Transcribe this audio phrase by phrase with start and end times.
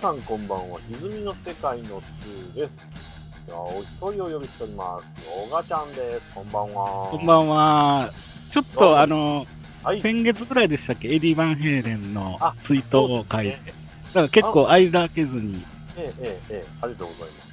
[0.00, 0.78] 皆さんこんばんは。
[0.90, 3.46] 歪みの世界の2です。
[3.46, 5.28] では、お一人を呼びしております。
[5.50, 6.34] おがちゃんです。
[6.36, 7.08] こんばんは。
[7.10, 8.10] こんばんは。
[8.52, 9.44] ちょっとあの、
[9.82, 10.00] はい。
[10.00, 13.48] 先月ぐらいでしたっけ、エディ・バンヘイレンのあ追悼会。
[13.48, 13.58] え
[14.06, 15.64] だから結構間開けずに、
[15.96, 17.48] え、ええ、ええ、ありがとうございます。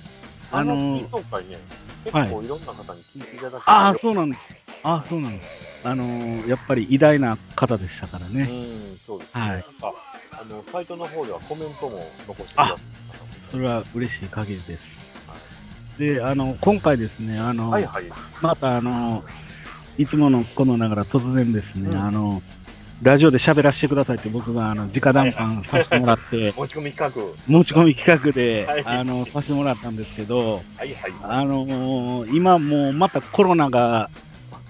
[0.52, 1.58] あのー追悼会ね、
[2.04, 3.98] 結構いろんな方に聞いていただきああ、う。
[3.98, 4.42] そうなんです。
[4.84, 5.88] ああ、そうなんです。
[5.88, 8.42] あのーやっぱり偉大な方でしたからね。
[8.44, 9.42] うん、そうですね。
[9.42, 9.66] はい
[10.46, 12.78] の、サイトの方ではコメントも残してくだ
[13.52, 14.96] それは嬉しい限りです。
[16.00, 18.06] で、あの、今回ですね、あの、はいはい。
[18.42, 19.24] またあの、
[19.98, 22.42] いつものことながら突然ですね、うんあの、
[23.02, 27.22] ラジオで喋らせてくださいって僕があの直談判させてもらって、持ち込み企画。
[27.48, 31.14] 持ち込み企画で、はいあの、させてもらったんですけど、はいはい。
[31.24, 34.10] あのー今もうまたコロナが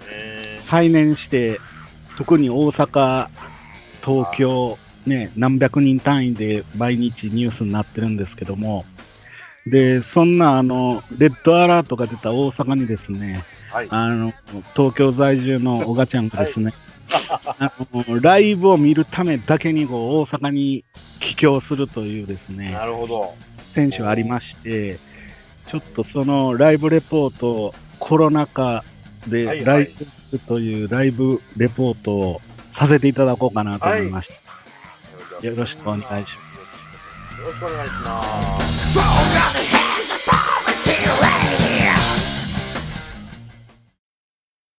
[0.10, 1.60] え再燃して、
[2.18, 3.28] 特に大阪、
[4.04, 8.86] 東京、ね、何百人単位で毎日ニュースになってるんですけども、
[9.66, 13.88] で、そんなあの、レッドアラートが出た大阪にですね、ー、はい。
[13.90, 14.34] あの、
[14.76, 16.74] 東京在住のおがちゃんがですね、
[17.60, 20.84] あのライブを見るためだけにこう大阪に
[21.20, 23.34] 帰郷するというですね、なるほど。
[23.74, 24.98] 選手ありまして、
[25.68, 29.90] ちょっとそのライブレポート、コロナ禍はいはいでライ
[30.32, 32.42] ブというライブレポートを
[32.74, 34.45] させていただこうかなと思いました。
[35.42, 36.36] よろしくお願いします
[37.42, 38.24] よろしくお願いしま
[38.62, 39.00] す。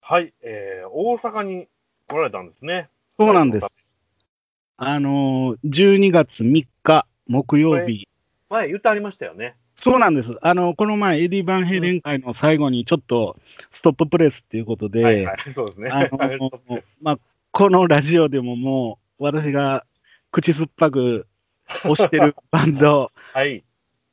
[0.01, 1.67] はい、えー、大阪に
[2.09, 2.89] 来られたんですね。
[3.19, 3.67] そうなんです。
[4.79, 8.09] あのー、12月3日木曜日、
[8.49, 9.57] 前言ってありましたよね。
[9.75, 10.37] そうなんです。
[10.41, 13.37] あの、この前、エディ・バンヘイレン会の最後にちょっと
[13.73, 15.91] ストッププレスっていうことで、はいはい、そうですね。
[15.91, 16.50] あの
[17.03, 17.19] まあ、
[17.50, 19.84] このラジオでももう、私が
[20.36, 21.26] 口酸っぱく
[21.66, 23.64] 推してるバンド、 はい、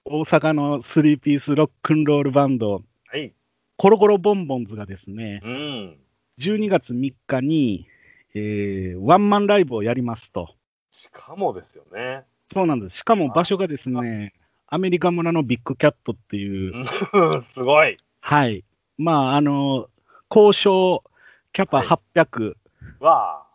[0.06, 3.34] 大阪のスリーピースロックンロールバンド、はい。
[3.76, 5.98] コロコロボンボンズがですね、うん。
[6.40, 7.90] 12月3日に、
[8.36, 10.56] えーワンマンライブをやりますと。
[10.92, 12.24] しかもですよね。
[12.54, 13.00] そうなんです。
[13.00, 14.34] しかも場所がですね、
[14.68, 16.80] アメリカ村のビッグキャットっていう、う
[17.38, 17.98] んすごい。
[18.22, 18.64] はい。
[18.98, 19.90] まあ、あの、
[20.34, 21.04] 交渉
[21.52, 22.56] キャパはい800、
[23.02, 23.46] わ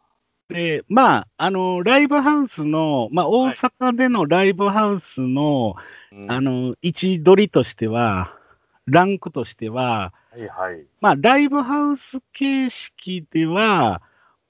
[0.48, 5.82] で、まあ、あの、ライブハウスの、まあ、大阪でのライブハウスの、あ。
[6.10, 8.34] うんあの、位置取りとしては、
[8.86, 10.86] ランクとしては、はいはい。
[11.02, 14.00] まあ、ライブハウス形式では、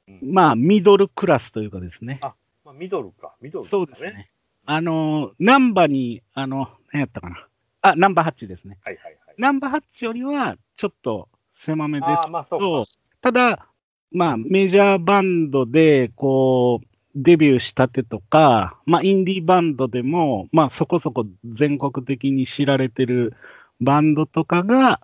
[0.07, 2.21] うんまあ、ミドルクラスというかですね。
[2.23, 2.35] ま
[2.71, 3.35] あ、ミドルか。
[3.41, 4.03] ミドル、そうです。
[4.03, 4.31] ね。
[4.67, 7.49] あの、ナンバーに、あの、何やったかな。
[7.83, 8.79] あ、ナンバーハッチですね。
[8.85, 9.35] はいはいはい。
[9.37, 12.85] ナンバーハッチよりは、ちょっと狭めですああ、まあそうと、
[13.21, 13.68] ただ、
[14.13, 23.35] まあ、メジャーバンドで、こう、デビューしたてとか、まあ、インディーバンドでも、まあ、そこそこ全国的に知られてる
[23.81, 25.01] バンドとかが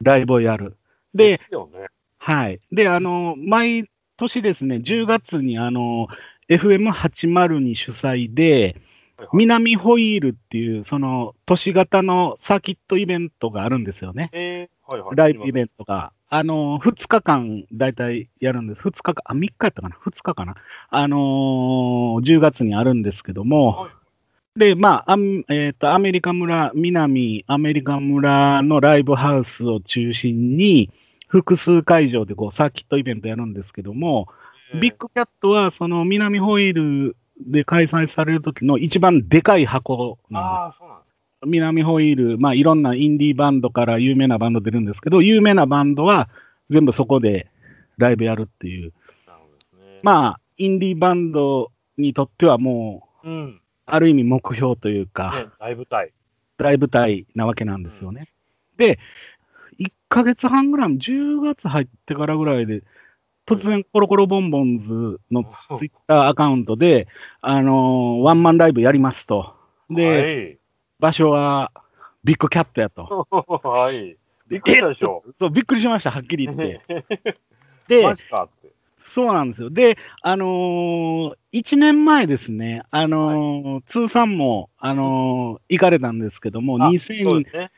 [0.00, 0.76] ライブをやる。
[1.14, 1.86] で、すよね。
[2.18, 2.60] はい。
[2.72, 6.08] で、あの、毎年ですね、10月に、あの、
[6.48, 8.76] FM802 主催で、
[9.32, 14.30] 南ホイールっていう、その、都市型のサーキットイベントがあるんですよね。
[14.32, 15.16] えー、はいはい。
[15.16, 16.12] ライブイベントが。
[16.28, 18.80] あの、2日間、だいたいやるんです。
[18.80, 20.56] 2日間、あ、3日やったかな ?2 日かな
[20.90, 23.90] あのー10月にあるんですけども、はい
[24.56, 30.90] で、まあ、あんえっ、と、アメリカ村、南アメリカ村のライブハウスを中心に、
[31.28, 34.28] 複数会場でこうサーキットイベントやるんですけども、
[34.80, 36.72] ビッグキャットはその南ホイー
[37.08, 37.16] ル
[37.46, 40.48] で開催される時の一番でかい箱なんです。
[40.48, 41.05] ああ、そうなんです。
[41.44, 46.28] 南ホイール、まあいろんなインディーバンドから有名なバンド出るんですけど、有名なバンドは
[46.70, 47.48] 全部そこで
[47.98, 48.92] ライブやるっていう。
[49.26, 50.00] なるほどですね。
[50.02, 53.60] まあ、インディーバンドにとってはもう、うん。
[53.86, 56.12] ある意味目標というか、ね、大舞台。
[56.58, 58.28] 大舞台なわけなんですよね。
[58.76, 58.98] で、
[59.78, 62.82] 1ヶ月半ぐらい、10月入ってからぐらいで、
[63.46, 65.44] 突然、コロコロボンボンズの
[65.78, 67.06] ツイッターアカウントで、
[67.40, 69.54] あのーワンマンライブやりますと。
[69.88, 70.58] で、
[70.98, 71.72] 場所は
[72.24, 73.26] ビッグキャットやと。
[73.30, 73.94] はい。
[73.96, 74.16] はい。
[74.48, 75.24] びっくりしたでしょ。
[75.38, 76.80] そう、びっくりしました、はっきり言って。
[77.88, 78.72] でマ、ジかって。
[78.98, 79.70] そうなんですよ。
[79.70, 87.70] で、あのー、1年前ですね、あのー通算も、あのー行かれたんですけども、あそう2019ですね。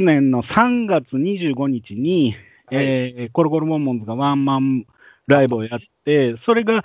[0.00, 2.34] 年の3月25日に、
[2.70, 4.86] えーコロコロモンモンズがワンマン
[5.26, 6.84] ライブをやって、それが、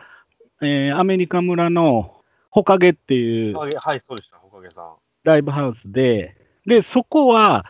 [0.62, 2.16] えーアメリカ村の
[2.50, 5.03] ホカゲっていうはい、はい、そうでした、おかげさん。
[5.24, 6.36] ライブハウスで、
[6.66, 7.66] で、そこは、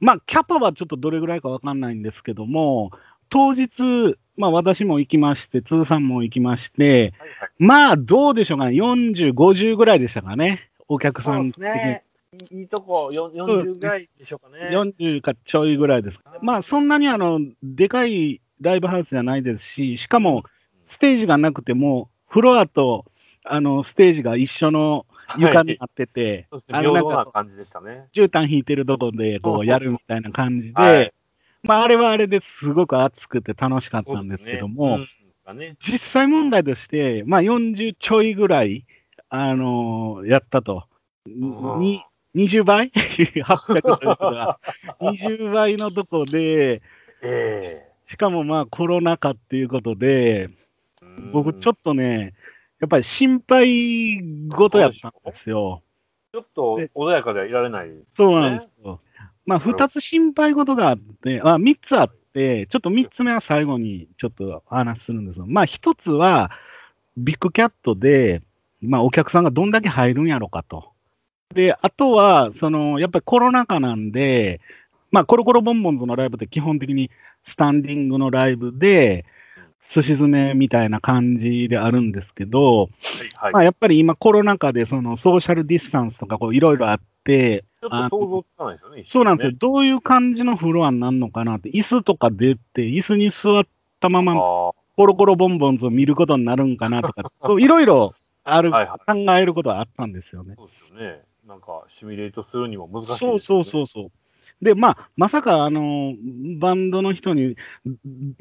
[0.00, 2.92] まあ、キャパはちょっとどれぐらいかわかんないんですけども、
[3.28, 7.50] 当日、まあ、私も行きまして、通さんも行きまして、はいはい。
[7.58, 10.70] まあ、どうでしょうかね、40、50ぐらいでしたかね。
[10.88, 12.04] お客さそうんです的にね。
[12.50, 14.68] いいとこ、よ40ぐらいでしょうかね。
[14.70, 16.18] 40かちょいぐらいです。
[16.40, 20.44] まあ、そんなにあの、でかいライブハウスじゃないですし、しかも、
[20.86, 23.04] ステージがなくても、フロアと、
[23.44, 28.06] あの、ステージが一緒の床になってて、そうですねあの、平なんか、感じでしたね。
[28.12, 31.12] 絨毯引いてるとこで、こう、やるみたいな感じで、はい
[31.62, 38.84] まあ、あれはあれですごく熱くて楽しかったんですけども、そうですね実際問題として、まあ、40ちょいぐらい、
[39.30, 40.84] あのやったと。
[41.26, 42.02] うんに
[42.34, 44.58] 20倍 ?800 ということが。
[45.00, 46.82] 20倍のとこで、
[47.22, 50.48] えしかもまあコロナ禍っていうことで、え
[51.32, 52.34] 僕ちょっっとね、
[52.80, 55.82] やっぱり心配事やったんですよ。
[56.32, 57.88] と、ちょっと穏やかではいられない。
[58.14, 59.00] そうなんですよ。
[59.46, 65.46] まあ、2つ心配事があって、あ3つあって、ちょっと3つ目は最後にちょっとお話しするんですよ。
[65.48, 66.50] まあ、1つは、
[67.16, 68.42] ビッグキャットで、
[68.80, 70.92] まあ、お客さんがどんだけ入るんやろかと。
[71.54, 74.60] で、あとは、その、やっぱりコロナ禍なんで、
[75.10, 77.10] まあ、コロコロボンボンズのライブって基本的に
[77.44, 79.24] スタンディングのライブで、
[79.90, 82.90] 寿司詰めみたいな感じであるんですけど、
[83.34, 83.52] はい。
[83.52, 89.04] まあ、やっぱり今コロナ禍でそのソーシャルディスタンスとかいろいろあって、ちょっと想像つかないですよね。
[89.06, 89.52] そうなんですよ。
[89.52, 89.56] ね。
[89.58, 93.66] どういう感じのフロアになるのかなって、椅子とか出て、椅子に座っ
[94.00, 97.22] たままあコロコロボンボンズを見ることになるんかなとか、
[97.58, 100.60] いろいろある、はいは考えることはあったんですよねあ、。
[100.60, 101.22] そうですよね。
[101.46, 104.10] なんか、シミュレートするにも難しいですそうそうそうそう。
[104.62, 106.14] で、まあ、まさか、あの、
[106.58, 107.56] バンドの人に、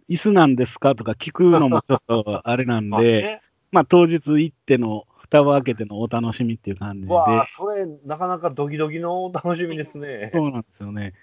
[0.09, 3.41] 椅子なんですかとか聞くのもちょっとあれなん まあで、ね
[3.71, 7.13] まあ、当日行っての、蓋を開けてのお楽しみっていう感じで。
[7.13, 10.31] わあ、それ、なかなかドキドキのお楽しみですね。
[10.33, 11.13] そうなんですよね。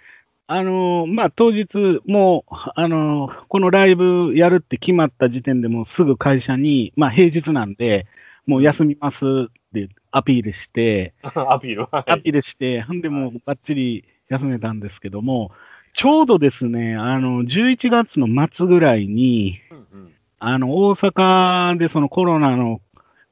[0.46, 8.06] あのーまあ、当日、もう、あのーこのライブやるって決まった時点でもうすぐ会社に、まあ、平日なんで、
[8.47, 11.87] もう休みますってアピールして、 アピール。
[11.90, 15.50] はいアピールして、ほんでもうバッチリ休めたんですけども、
[15.93, 20.15] ちょうどですね、あの、11月の末ぐらいに、うんうん。
[20.41, 22.81] あの、大阪でそのコロナの、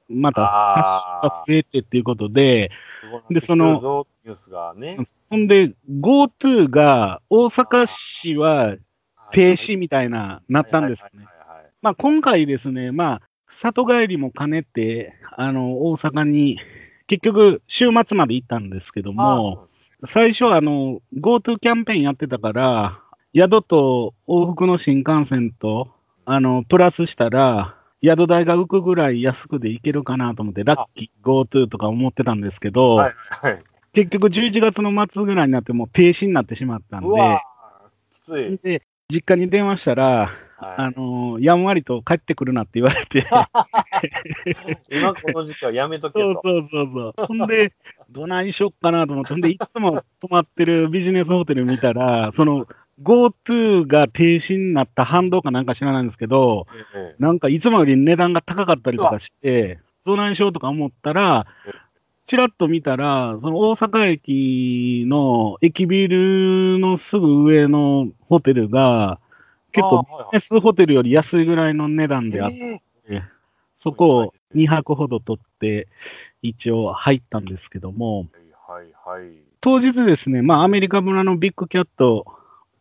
[0.08, 2.70] また、発症が増えてっていうことで、
[3.30, 4.06] でその
[4.74, 4.98] ね。
[5.28, 8.76] ほんで、GoTo が大阪市は
[9.32, 11.26] 停止みたいな、なったんですよね。
[11.80, 13.22] まあ、今回ですね、まあ、
[13.60, 16.58] 里帰りも兼ねて、あの、大阪に、
[17.08, 19.66] 結局、週末まで行ったんですけども、
[20.04, 23.00] 最初、あの、GoTo キャンペーンやってたから、
[23.34, 25.90] 宿と往復の新幹線と、
[26.24, 33.64] あの、プラスしたら、宿代が浮くぐらい安くで行けるかなと思って、ラッキー GoTo とか思ってたんですけど、はいはいはい。
[33.92, 37.42] 結局11月の末ぐらいになってもう停止になってしまったんうわ
[38.26, 38.58] きつい。
[38.62, 40.32] で、で、実家に電話したら、
[40.64, 43.22] あはのーやんわりと帰ってくるなって言われて、い、
[44.96, 46.20] 今この時期はやめとけと。
[46.20, 47.26] そうそうそうそう。
[47.26, 47.72] ほんで、
[48.10, 52.66] どないしよっかなと思って、ほんで、いつも泊まってるビジネスホテル見たら、その、
[53.02, 61.70] GoTo が停止になった反動かなんか知らないんですけど、ええなんかいつもより値段が高かったりとかして、どないしようとか思ったらえ、
[62.26, 69.18] ちらっと見たら、その大阪駅の駅ビルのすぐ上のホテルが、
[69.72, 73.22] 結構ビジネスホテルより安いぐらいの値段であって、え
[73.80, 75.88] そこを2泊ほど取って、
[76.42, 79.32] 一応入ったんですけども、えはいはいはい。
[79.60, 82.26] 当日ですね、まあアメリカ村のビッグキャット、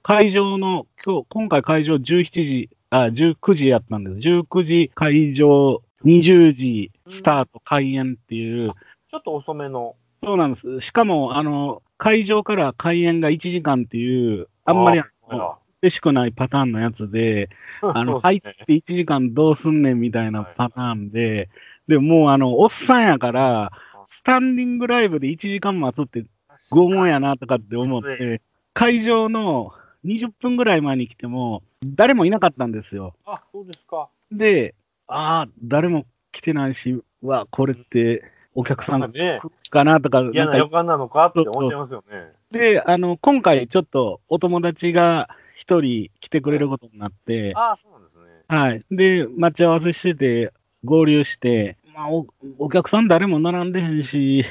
[0.04, 4.28] 会場の、今日、今回会場17時、あ、19時やったんです。
[4.28, 8.74] 19時会場、20時スタート開演っていう、
[9.10, 9.96] ちょっと遅めの。
[10.24, 10.80] そうなんです。
[10.82, 15.58] しかも、あの、会場から開演が1時間っていう、あんまりあ
[15.90, 17.50] しくないパターンのやつで、
[17.82, 21.50] あの、入って1時間どうすんねんみたいなパターンで、
[21.88, 23.72] で、もうあの、おっさんやから、
[24.08, 26.26] スタンディングライブで1時間待つって
[26.72, 28.42] 拷問やなとかって思って、
[28.74, 29.74] 会場の
[30.06, 33.16] 20分ぐらい前に来ても、誰もいなかったんですよ。
[33.26, 34.10] あ、そうですか。
[34.32, 34.76] で、
[35.08, 38.24] ああ、誰も来てないし、うわ、これって
[38.54, 42.32] お客さんが来ねるかなとか、嫌ななんか予感なのかって思っちゃいますよね。
[42.52, 45.30] で、あの、今回ちょっとお友達が
[45.62, 48.24] 一人来てくれることになって、あそうなんですね。
[48.48, 48.84] はい。
[48.90, 50.54] で、待ち合わせしてて、
[50.84, 52.26] 合流して、まあお、
[52.58, 54.44] お客さん誰も並んでへんし、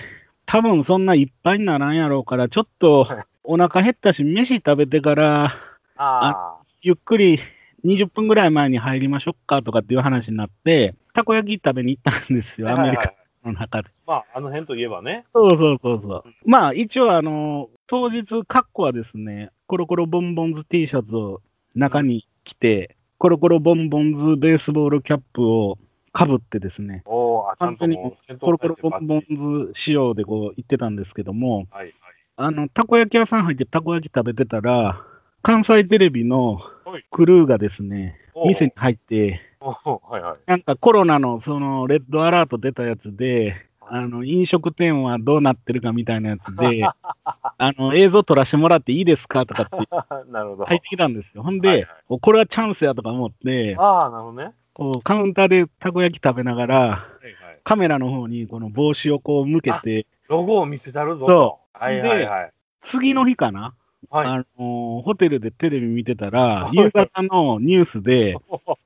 [0.46, 3.08] 多分そんないっぱいにならんやろうから、ちょっと
[3.42, 5.56] お腹減ったし、飯食べてから、
[5.96, 7.40] あゆっくり
[7.84, 12.60] 20分ぐらい前に入りましょうかとかっていう話になって、たこ焼き食べに行ったんですあ。
[12.62, 13.08] よ、はいはいはいアメリ
[13.42, 13.88] カの中で。
[14.06, 15.24] まあ、あの辺といえばね。
[15.34, 16.24] そうそうそうそう。
[16.44, 21.42] まあ、一応、あの、当日、カッコはですね、コロコロボンボンズ T シャツを
[21.74, 25.76] 中に着て、コロコロボンボンズベースボールキャップを
[26.12, 31.94] かぶってですね、おおああ、ちゃんともう、戦コロコロボンボンズ仕様でこう行ってたんですけども、はいはい。
[32.36, 35.04] あの、たこ焼き屋さん入ってたこ焼き食べてたら、
[35.42, 40.38] 関西テレビのはいクルーがですね、店に入って、おはいはい。
[40.46, 43.56] なんかコロナのそのレッドアラート出たやつで、
[43.92, 46.84] あの、飲食店はどうなってるかみたいなやつで、
[47.58, 49.76] あの、映像撮らせてもらっていいですかとかって。
[50.66, 51.42] 入ってきたんですよ。
[51.42, 54.52] ほんで、はいはいおこれはチャンスやとか思って、ああ、なるほどね。
[54.74, 57.60] こう、カウンターでたこ焼き食べながら、はいはい。
[57.64, 61.26] カメラの方にこの帽子をこう向けて、ロゴを見せたるぞと。
[61.26, 62.52] そうはいはいはい。
[62.82, 63.74] 次の日かな、
[64.08, 64.26] はい。
[64.26, 68.36] あのーホテルでテレビ見てたら、夕方のニュースで、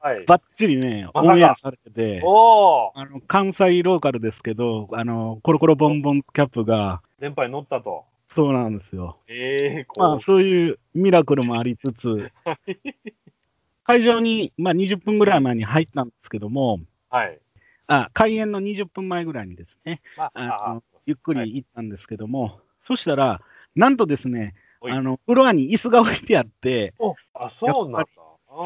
[0.00, 0.24] はい。
[0.26, 8.04] ばっちりね、オンエアされてて、あの関西ローカルですけど、あのコロコロボンボンズキャップが、電波に乗ったと。
[8.28, 9.18] そうなんですよ。
[9.28, 12.32] ええまあ、こそういうミラクルもありつつ、
[13.84, 17.14] 会場に、まあ、20分ぐらい前に入ったんですけども、う。
[17.14, 17.38] はい。
[17.86, 23.40] あ開演の20分前ぐらいにですね、あゆっくり行ったんですけども、そしたら、
[23.74, 24.54] なんとですね、はい
[24.92, 28.06] あのフロアに椅子が置いてあって、おあ、そうなんだ。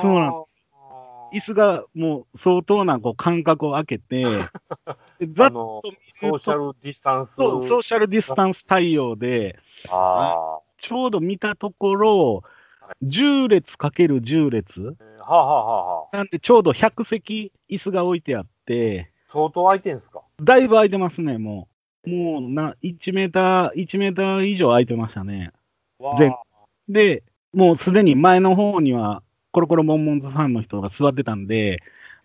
[0.01, 0.55] そうなんです
[1.31, 4.25] 椅子がもう相当なこう間隔を空けて、
[5.19, 5.83] で ざっと
[6.23, 7.35] 見ソーシャルディスタンス。
[7.37, 9.59] そうソーシャルディスタンス対応で、
[9.91, 12.43] あちょうど見たところ、
[13.05, 15.05] 10列かける10列、あ。
[15.05, 20.23] えーはあ、はあはあはあ、なんでちょうど100席椅子が置いてあって、相当空いてんすか？
[20.41, 21.69] だいぶ空いてますね、も
[22.07, 22.11] う。
[22.11, 25.53] もうな1メーター、1メーター以上空いてましたね。
[26.89, 31.79] で、もうすでに前の方には、コロコロボンボンズファンの人が座ってたんで、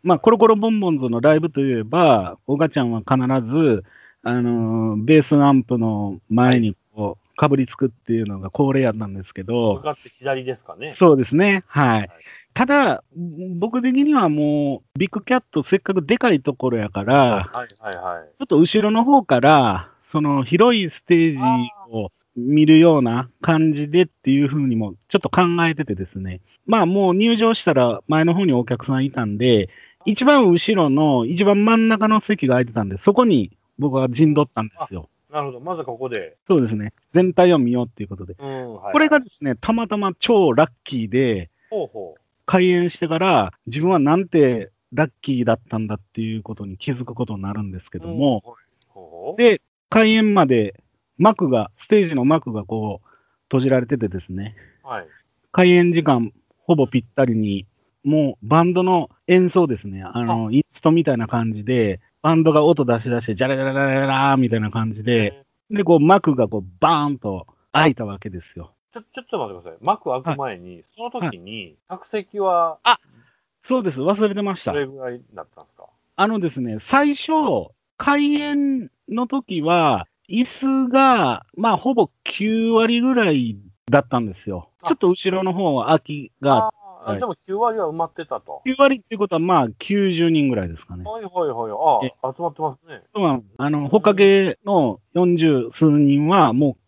[0.04, 3.16] まあ、コロコロボンボンズのライブといえば、おがちゃんは必
[3.48, 3.84] ず、
[4.24, 10.94] あのーベースアンプの前にこう、かぶりつくっていうのが恒例やったんですけ向ど、かって左ですかね。
[10.94, 12.00] そうですね、はい。
[12.00, 12.10] はい
[12.54, 13.04] ただ、
[13.58, 18.30] 僕的にはもう、ビッグキャット、せっかくでかいところやから、はいはいはい。
[18.38, 21.40] ちょっと後ろの方から、その広いステージ
[21.90, 26.42] を見るような感じでっていうふうにもちょっと考えててですね。
[26.66, 29.70] まあもう入場したら前の方にお客さんいたんで、
[30.06, 35.10] 一番後ろの一番真ん中の席が空いてたんで、そこに僕は陣取ったんですよ。
[35.32, 35.60] なるほど。
[35.60, 36.38] まずはここで。
[36.48, 36.94] そうですね。
[37.12, 38.36] 全体を見ようっていうことで。
[38.40, 38.76] うん。
[38.76, 48.02] はい、これがですね、たまたま超ラッキーで、ほうほ開演してから自分はなんてラッキーだったんだっていうことに気づくことになるんですけう。
[48.02, 50.83] ども、うん、はいほうで、開演まで
[51.24, 53.08] 幕が、ステージの幕がこう
[53.46, 55.08] 閉じられててですね、はい。
[55.52, 57.66] 開演時間ほぼぴったりに、
[58.04, 65.34] もうバンドの演奏ですね、あの、インストみたいな感じで、バンドが音出し出して、ジャラジャラジャラジャラーみたいな感じで、
[65.72, 68.74] えで、こう幕がこうバーンと開いたわけですよ。
[68.92, 69.86] ーちょ、ちょっと待ってください。
[69.86, 72.80] 幕開く前に、その時に、客席は、
[73.64, 74.80] そうです、忘れてましたど。
[74.80, 75.86] れぐらいだったんですか？
[76.16, 77.32] あのですね、最初、
[77.98, 83.58] 開演の時は、椅子が、まあ、ほぼ9割ぐらい
[83.90, 84.70] だったんですよ。
[84.82, 86.72] あちょっと後ろの方は空きが、あ
[87.06, 88.62] あ、はいでも9割は埋まってたと。
[88.66, 91.04] 9割っていうことは、まあ、90人ぐらいですかね。
[91.04, 92.14] はいはいはい。
[92.24, 93.04] ああ、集まってますね。
[93.14, 96.84] まあ、あの、ほかげの40数人はもう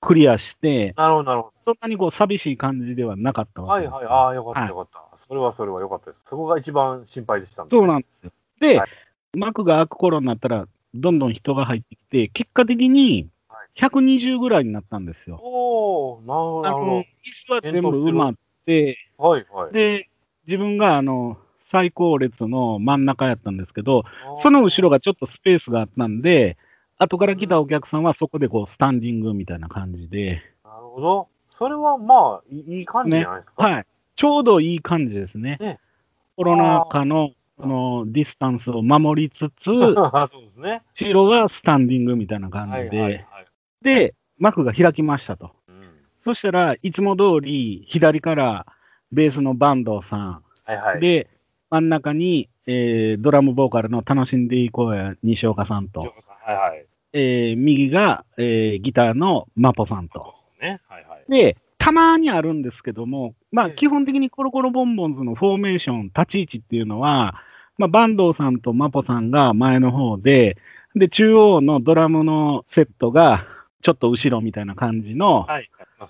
[0.00, 3.66] クリアして、なるほどなるほそんなにこう寂しい感じではなかったど。
[3.66, 3.92] わけです。
[3.92, 4.14] はいはい。
[4.14, 5.18] ああ、よかっはいたよかった。
[5.26, 6.20] それはそれはよかったです。
[6.30, 7.70] そこが一番心配でしたんで。
[7.70, 8.30] そうなんですよ。
[8.60, 8.88] で、はい
[9.36, 15.40] 幕が開く頃になったら、どんどん人が入ってきて、結果的にはい120ぐらいになったんですよ。
[15.42, 16.34] おおな
[16.70, 19.24] るほど椅子は全部埋まって、ど。
[19.24, 19.72] はいはい。
[19.72, 20.08] で、
[20.46, 24.04] 自分があの、最高列の真ん中やったんですけど、
[24.36, 26.56] その後ろがちょっとスペースがあったんで、
[26.96, 31.28] 後から来たお客さんはそこでこう、スタンディングみたいな感じで、なるほど。
[31.58, 33.62] それはまあ、いい感じじゃないですか。
[33.62, 33.86] はい。
[34.14, 35.58] ちょうどいい感じですね。
[35.60, 35.80] ね
[36.36, 40.10] コロナ禍のそのディスタンスを守りつつ、 そう
[40.42, 40.82] ですね。
[41.00, 43.46] 後ろがスタンディングみたいな感じで、はいはいはい。
[43.82, 45.52] で、幕が開きましたと。
[45.68, 45.76] うん
[46.18, 48.66] そしたらいつも通り左から
[49.12, 51.00] ベースの坂東さん、はいはい。
[51.00, 51.28] で、
[51.70, 56.06] 真ん中に、えードラムボーカルの楽しんでいこうや西岡さんと、は
[56.52, 56.86] いはい。
[57.12, 60.34] えー右が、えーギターのマポさんと。
[60.60, 60.80] ね。
[60.88, 61.30] はいはい。
[61.30, 67.36] で、たまにあるんですけども、まあ、ええ基本的にコロコロボンボンズのフォーメーション、立ち位置っていうのは、
[67.78, 70.56] まあ、坂東さんとマポさんが前の方で、
[70.94, 73.46] で、中央のドラムのセットが
[73.82, 75.46] ちょっと後ろみたいな感じの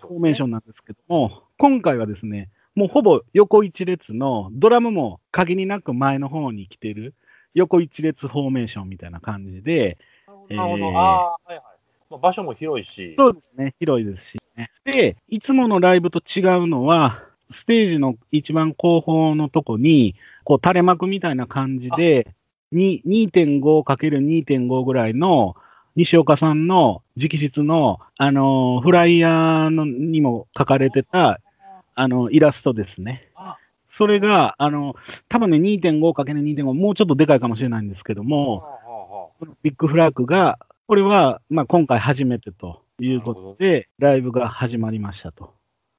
[0.01, 7.15] フォーメーションなんですけども、今回はですね、もうほぼ横一列の、ドラムも限りなく前の方に来てる、
[7.55, 10.55] 横一列フォーメーションみたいな感じで、なるほど。
[10.55, 11.63] えーああ、はいはい。
[12.09, 13.15] まあ、場所も広いし。
[13.17, 14.71] そうですね、広いですしね。
[14.85, 22.35] で、いつものライブと違うのは、ステージの一番後方のとこに、こう垂れ幕みたいな感じで、
[22.73, 25.55] に 2.5×2.5 ぐらいの
[25.95, 31.41] 西岡さんの直筆の、あの、フライヤーのにも書かれてた、
[31.95, 33.57] あの、イラストですねあ。
[33.91, 34.95] それが、あの、
[35.29, 38.65] 多分ね、2.5×2.5、もうちょっとでかいかもしれないんですけども、
[39.63, 45.55] ビッグフラッグが、これは、まあ、今回初めてということで、ライブが始まりましたと。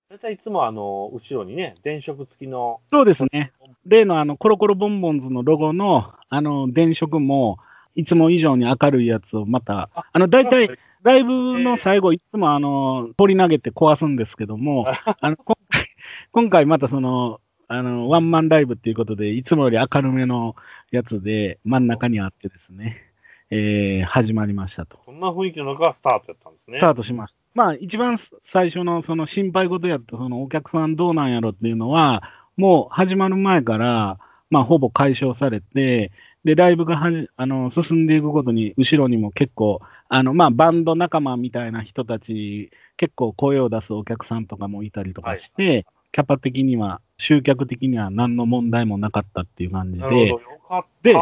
[0.10, 3.52] 大体いつもあの、後ろにね、電飾付きの、そうですね。
[3.86, 7.58] 例のあの、コロコロボンボンズのロゴの、あの、電飾も、
[7.94, 10.70] いつも以上に明るいやつをまた、あの、大体、
[11.04, 14.86] ライブの最後、いつもあの、取り投げて壊すんですけども、
[15.20, 15.88] あの、今回、
[16.32, 20.56] 今回またその、あの、ワンマンライブっていうことで、いつもより明るめの
[20.92, 23.07] やつで、真ん中にあってですね、
[23.50, 25.00] えー、始まりましたと。
[25.06, 26.80] そんな雰囲気の中、スタートやったんですね。
[26.80, 27.39] スタートしました。
[27.54, 32.24] まあ、一番最初のその心配事やった、そのお客さんどうなんやろっていうのは、
[32.58, 36.12] もう始まる前から、まあ、ほぼ解消されて、
[36.44, 51.10] で、ライブがはじあの進んでいくことに、後ろにも結構、あの、まあ、バンド仲間みたいな人たち、結構声を出すお客さんとかもいたりとかして、キャパ的には、集客的には何の問題もなかったっていう感じでなるほど、、よかった。
[51.10, 51.16] で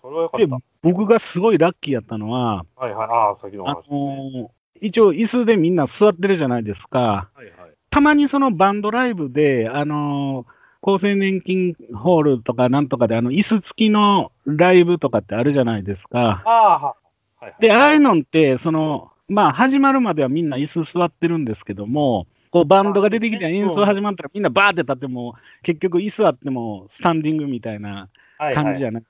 [0.00, 0.58] それはよかでった。
[0.82, 3.08] 僕がすごいラッキーやったのは、はいはい。
[3.08, 4.42] ああ、先のあ話、ね。
[4.42, 6.98] の一応椅子でみんな座ってるじゃないですか。
[6.98, 7.70] はいはい。
[7.90, 10.46] たまにそのバンドライブで、あの
[10.82, 16.42] 厚生年金ホールとかなんとかで、あの、椅子付きのライブとかってあるじゃないですか。
[16.44, 16.96] ああ、はは
[17.42, 17.54] いはい。
[17.60, 28.08] で、ああいうのって、その、まあ、始まるまではみんな椅子座ってるんですけども、こう、バンドが出てきて演奏始まったらみんなバーって立っても、結局椅子あってもスタンディングみたいな
[28.38, 29.04] 感じじゃない。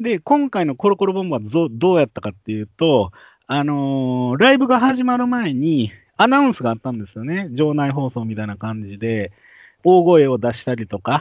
[0.00, 3.12] で、今回のコロコロボンバーズどうどうやったかっていうと、
[3.46, 7.48] あのーライブが始まる前にアナウンスがあったんですよね。
[7.52, 9.32] 場内放送みたいな感じで、
[9.84, 11.12] 大声を出したりとか、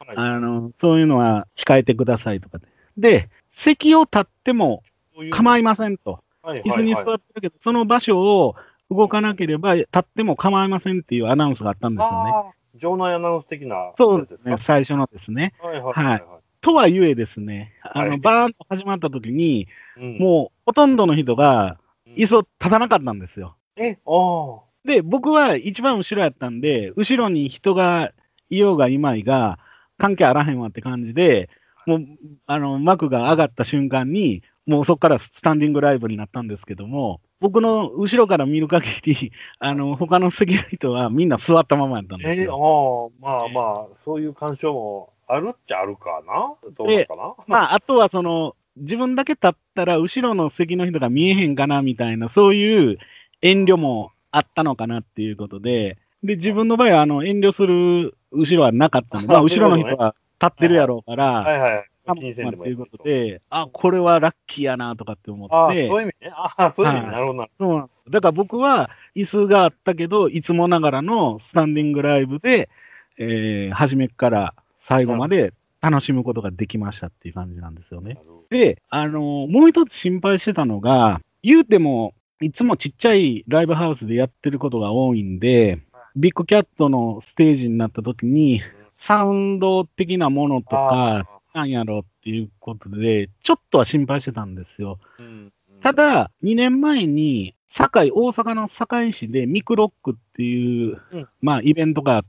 [0.00, 2.66] はいあのそういうのは控えてくださいとかで。
[2.98, 4.82] で、席を立っても
[5.30, 6.20] 構いませんと。
[6.42, 8.56] はい椅子に座ってるけど、その場所を
[8.90, 12.32] 動かなければ立っても構いませんっていうアナウンスがあったんですよね。
[12.76, 13.92] 場内アナウンス的な。
[13.96, 15.54] そうですねや、最初のですね。
[15.60, 16.22] つはいはいはいはい。
[16.60, 23.56] とはいえですね、あの、はいバーンと始まった時に、うん、もうほとんどの人がうん椅子を立たなかったんですよ。
[23.76, 24.60] え、ああ。
[24.84, 28.12] で、僕は一番後ろやったんで、後ろに人が
[28.48, 29.58] いようがいまいが、
[29.98, 31.50] 関係あらへんわって感じで、
[31.86, 32.06] もう、
[32.46, 43.10] あの、幕が上がった瞬間に、もうそこからスタンディングライブになったんですけども、僕の後ろから見る限り、あの、他の席の人はみんな座ったままやったんですえよ。
[43.22, 46.54] ああ、まあまあ、そういう干渉もあるっちゃあるかな？
[46.76, 47.34] どうなのかな？
[47.46, 52.98] まあ、あとはその、自分だけ立ったら後ろの席の人が見えへんかなみたいな、そういう
[53.42, 61.86] 遠慮もあったのかなっていうことで、で、自分の場合はあの遠慮する後ろはなかったので、まあ、後ろの人は立ってるやろうから、はいはい。
[62.06, 62.68] あ気にせんでもと。
[62.68, 66.32] いうことで、あ、これはラッキーやなとかって思ああ、って、そういう意味ね。
[66.34, 67.12] ああ、そういう意味、はい。
[67.12, 68.10] なるほどそうなんです。
[68.10, 72.70] だから僕は椅子があったけど、いつもながらのスタンディングライブで、
[73.18, 78.18] えー初めから最後まで楽しむことができましたっていう感じなんですよね。
[78.50, 85.80] で、あのもう一つ心配してたのが、言うても、いつもちっちゃいライブハウスでやってることが多いんで、
[86.16, 88.62] ビッグキャットのステージになった時に、
[88.94, 94.98] サウンド的なものとか、なんやろうっていうことで、ちょっとは心配してたんですよ。
[95.18, 95.26] うん。
[95.26, 95.52] うん。
[95.82, 101.28] た、だ、2年前に、堺、大阪の堺市でミクロックっていう、うん。
[101.40, 102.28] まあ、イベントがあって、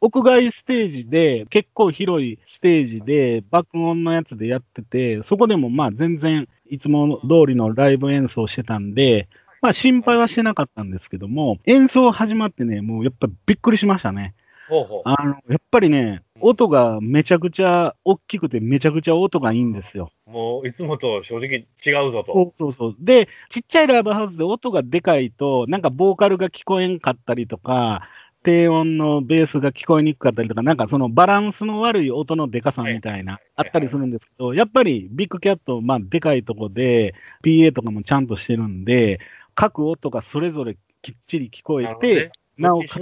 [0.00, 9.28] 屋外ステージで、結構広いステージで、爆音のやつでやってて、そこでもまあ全然、いつも通りのライブ演奏してたんで、
[9.62, 14.34] まあ心配はしてなかったんですけども、演奏始まってね、もうやっぱびっくりしましたね。
[14.68, 15.02] ほうほう。
[15.04, 20.10] あの、やっぱりね、音がめちゃくちゃ大きくて、めちゃくちゃ音がいいんですよ。
[20.26, 22.32] もう、いつもと正直違うぞと。
[22.32, 22.96] そうそうそう。
[22.98, 28.08] で、ちっちゃいライブハウスで音がでかいと、なんかボーカルが聞こえんかったりとか、
[28.46, 39.18] 低音のベースが聞こえにくかったりとか、なんかそのバランスの悪い音のでかさみたいな、あったりするんですけど、やっぱりビッグキャット、まあでかいとこで、PA とかもちゃんとしてるんで、
[39.56, 43.00] 各音がそれぞれきっちり聞こえて、なおかつ、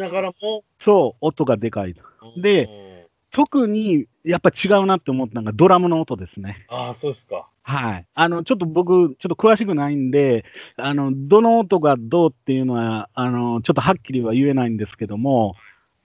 [0.79, 1.95] そう、音がでかい。
[2.39, 6.67] で特にやっぱ違うなって思ったのがドラムの音ですね。
[6.69, 7.47] ああ、そうですか。
[7.63, 8.07] はい。
[8.15, 10.45] あの、ちょっと僕、ちょっと詳しくないんで、
[10.77, 15.55] あの、どの音がどうっていうのは、あの、ちょっとはっきりは言えないんですけども、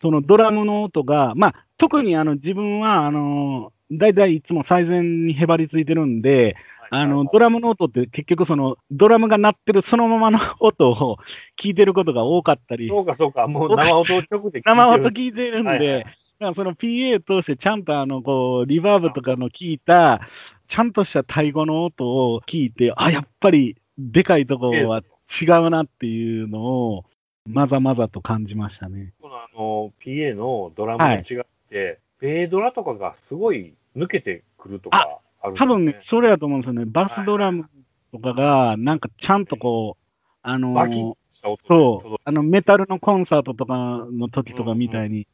[0.02, 6.56] そのドラムの音が、まあ、特にあの、自分は、あの、大体いつも最前にへばりついてるんで、
[6.92, 11.18] あの、ドラムの音って結局その、ドラムが鳴ってるそのままの音を
[11.62, 13.48] 聞いてることが多かったり、そうか、そうか。
[13.48, 14.64] もう生音を直で聞いてる。
[14.66, 16.06] 生音聞いてるんで、はいはい
[16.40, 20.22] その PA 通してちゃんとあの、こう、リバーブとかの効いた、
[20.68, 25.02] ちゃんとしたタイ語の音を聞いて、あ、やっぱりでかいところは
[25.42, 27.06] 違うなっていうのを、
[27.46, 29.14] まざまざと感じましたね。
[29.22, 31.24] このあの、PA のドラムが違っ
[31.70, 36.86] て、ベイドラとかがすごい抜けてくるとかあるんですよ多分ね、それやと思うんですよね。
[36.86, 37.70] バスドラム
[38.14, 40.06] とかが、なんかちゃんとこう、
[40.42, 45.28] あのバキッとした音そう、あのメタルのコンサートとかの時とかみたいに、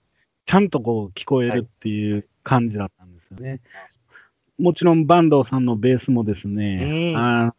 [0.45, 3.62] ちゃんとこう聞こえるっていう感じだったんですよね。
[4.58, 7.17] もちろん、坂東さんのベースもですね、うん。
[7.17, 7.53] あの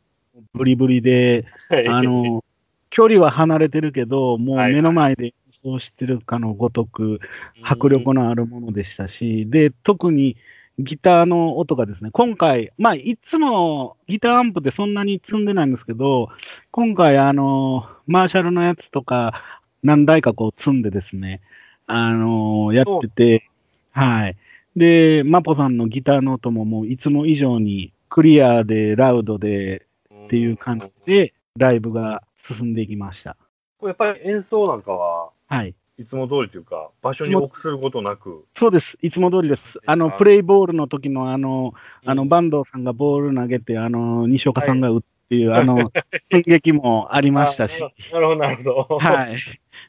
[0.55, 1.89] ブリブリで、はい。
[1.89, 2.45] あの、
[2.91, 7.21] 距離は離れてるけど、もうはい目の前で演奏してるかのごとく、
[7.63, 10.37] 迫力のあるものでしたし、で、特に
[10.79, 16.29] ギターの音がですね、今回、まあ、いつもギターアンプでそんなに積んでないんですけど、
[16.71, 19.43] 今回、あの、マーシャルのやつとか、
[19.83, 21.41] 何台かこう積んでですね、
[21.87, 23.51] あの、やってて、
[23.93, 24.37] はい。
[24.77, 29.87] で、マポさんのギターの音ももういつも以上にクリアで、ラウドで
[30.27, 33.37] っていう感じで、ライブが進んでいきました。
[33.83, 35.75] やっぱり演奏なんかは、はい。
[35.99, 38.45] いつも通りというか、場所に臆することなく。
[38.55, 38.99] そうです。
[39.01, 39.79] いつも通りです。
[39.87, 41.73] あの、かプレイボールの時のあの、
[42.05, 45.85] あの、うん坂東さんがボール投げて、あの、西岡さんが打つっていう、あの、
[46.21, 48.99] 寸劇もありましたし、あなるほど、なるほど。
[49.01, 49.05] い。
[49.05, 49.37] はい。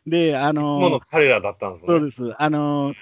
[0.07, 1.87] で、あいつものの、彼らだったんですね。
[1.87, 2.35] そうです。
[2.37, 2.93] あの、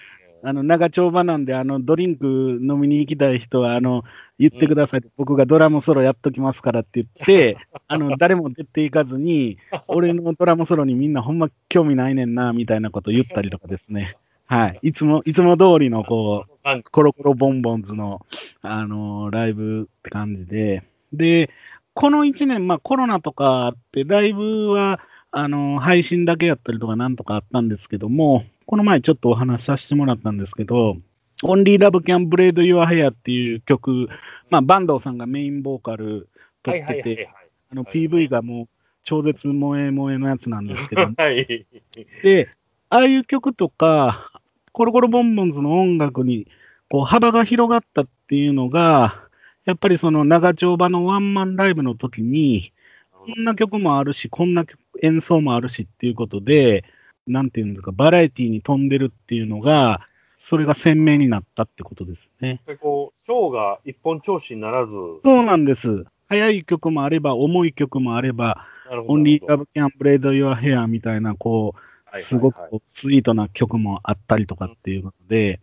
[0.44, 2.26] あの、長丁場なんで、あの、ドリンク
[2.62, 4.04] 飲みに行きたい人は、あの、
[4.38, 5.02] 言ってください。
[5.18, 14.18] 僕がドラムソロやっときますからって言って、 あの、誰も出ていかずに、俺のドラムソロにみんなほんま興味ないねんな、みたいなこと言ったりとかですね。
[14.46, 14.80] はい。
[14.84, 18.24] いつも、いつも通りの、こう、コロコロボンボンズの、
[18.62, 21.50] あのーライブって感じで、で、
[21.96, 25.00] この1年、まあコロナとかあって、ライブは、
[25.38, 30.96] あのー配信だけやったりとかなんとかあったんですけども、この前ちょっとお話しさせてもらったんですけど、
[31.44, 34.08] Only Love Can Braid Your Hair っていう曲、
[34.50, 36.30] まあ、坂東さんがメインボーカル
[36.64, 37.30] 撮はいってて、
[37.74, 38.68] PV がもう
[39.04, 41.66] 超絶萌え萌えのやつなんですけど、 はい。
[42.24, 42.50] で、
[42.90, 44.32] ああいう曲とか、
[44.72, 46.48] コロコロボンボンズの音楽に
[46.90, 49.22] こう幅が広がったっていうのが、
[49.66, 52.72] やっぱりその長丁場のワンマンライブの時に、
[53.26, 56.84] こんな曲もあるし、こんな曲演奏もあるしっていうことで、
[57.28, 60.06] なんていうんですか、バラエティに飛んでるっていうのが、
[60.40, 62.62] それが鮮明になったってことですね。
[62.68, 64.92] でこう、ショーが一本調子にならず、
[65.24, 66.06] そうなんです。
[66.28, 68.68] 速い曲もあれば、重い曲もあれば。
[69.08, 75.60] Only Love Can Braid Your Hair みたいな、こう、すごくスイートな曲もあったりとかっていうことで、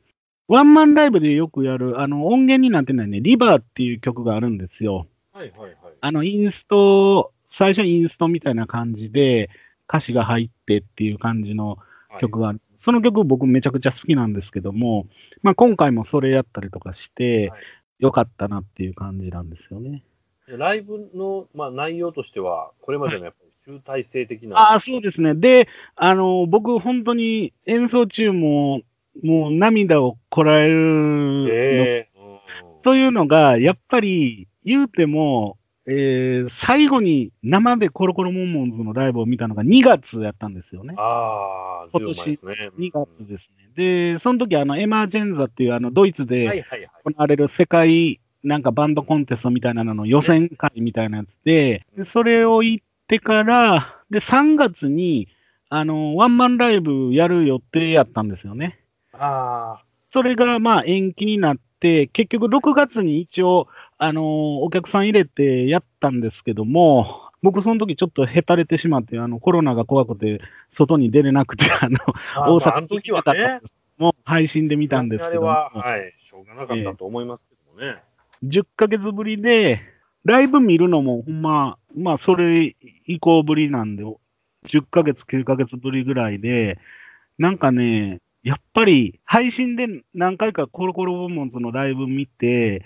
[0.49, 5.07] ワンマンライブでよくやる、あの、音源になってないね、リバーっていう曲があるんですよ。
[5.33, 5.75] はいはいはい。
[6.01, 9.51] あの、インスト、最初インストみたいな感じで、
[9.89, 11.77] 歌詞が入ってっていう感じの
[12.21, 12.61] 曲がある。
[12.81, 15.07] その曲僕めちゃくちゃ好きなんですけども、
[15.43, 17.61] まあ今回もそれやったりとかしてはい、
[18.01, 20.03] よかったなっていう感じなんですよね。
[20.47, 24.59] でライブの、まあ、内容としては、これまでのやっぱり集大成的な。
[24.59, 25.35] ああ、そうですね。
[25.35, 28.81] で、あの、僕本当に演奏中も、
[29.23, 40.95] もう涙をこらえるのええうんというのが、やっぱり言うても、えー最後に生でコロコロモンモンズのライブを見たのが2月やったんですよね。
[40.97, 42.89] ああ、今年10枚ですね。
[42.89, 43.71] 2月ですね。
[43.75, 46.65] で、その時あの、エマージェンザっていうあの、ドイツはいで。
[47.05, 55.29] 行われる世界なんかバンドコンテストみたいなのの予選会みたいなやつで、でそれを行ってから、で、3月に、
[55.69, 58.81] あの、ワンマンライブやる予定やったんですよね。
[59.13, 61.63] あそれがまあ延期になって、
[62.09, 63.69] 結局6月に一応、
[63.99, 64.25] あのー
[64.63, 70.41] お客さん入れてやったんですけども、僕その時ちょっとへたれてしまって、あのコロナが怖くて、
[70.71, 71.99] 外に出れなくて、 あの、
[72.37, 72.53] あ。
[72.53, 78.03] 大阪に行けたん、ですもう配信で見たんですけども、は、はい、しょうがなかったと思いますけどもね。
[78.45, 79.81] 10ヶ月ぶりで、
[80.25, 86.79] ライブ見るのもほんま、まあそれ以降ぶりなんで、10ヶ月、9ヶ月ぶりぐらいで、
[87.39, 92.85] なんかね、やっぱり配信で何回かコロコロボンボンズのライブ見て、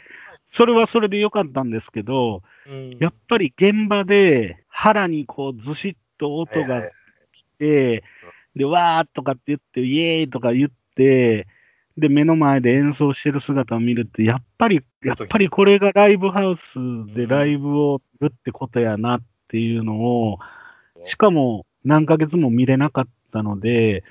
[0.53, 2.97] それはそれで良かったんですけど、うん。
[2.99, 6.83] やっぱり現場で腹にこうずしっと音が
[7.33, 8.05] 来て、
[8.55, 11.47] で、わーとかって言って、イエーイとか言って、
[11.97, 20.39] で、目の前で演奏してる姿を見ると、やっぱり、やっぱりこれがライブハウスでライブをするってことやなっていうのを、
[21.07, 24.05] しかも何ヶ月も見れなかったので、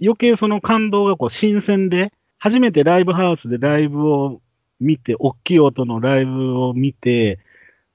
[0.00, 4.40] 余計その感動がこう新鮮で、初めてライブハウスでライブを
[4.80, 7.38] 見て、大きい音のライブを見て、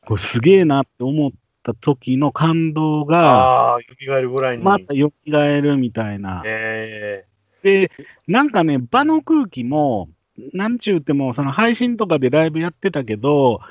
[0.06, 1.32] これすげえなって思っ
[1.64, 4.64] た時の感動が、ああ、蘇るぐらいに。
[4.64, 6.42] また蘇るみたいな。
[6.46, 7.26] え
[7.64, 7.92] で、
[8.28, 10.10] なんかね、場の空気も、
[10.54, 13.62] なんちゅうても、その配信とかでライブやってたけど、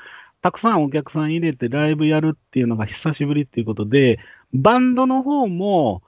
[0.41, 4.19] たくさんお客さん入れてライブやるっていうのが久しぶりっていうことで、
[4.53, 6.01] バンドの方も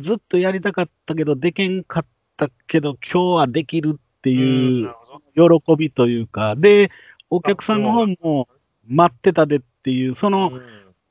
[0.00, 4.94] ずっとやりたかったけど、でけんかったけど、今日はできるってうんいう
[5.34, 6.90] 喜びというか、で、
[7.30, 8.48] お客さんの方も
[8.86, 10.62] 待ってたでっていう、その、うん。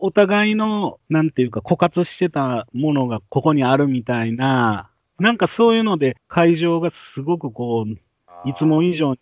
[0.04, 4.90] お互いの、なんていうか、枯渇してたものがここにあるみたいな、
[5.20, 9.20] なんかそういうので会場がすごくこう、いつも以上に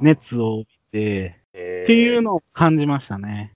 [0.00, 3.54] 熱を帯びて、っっていうのを感じましたね。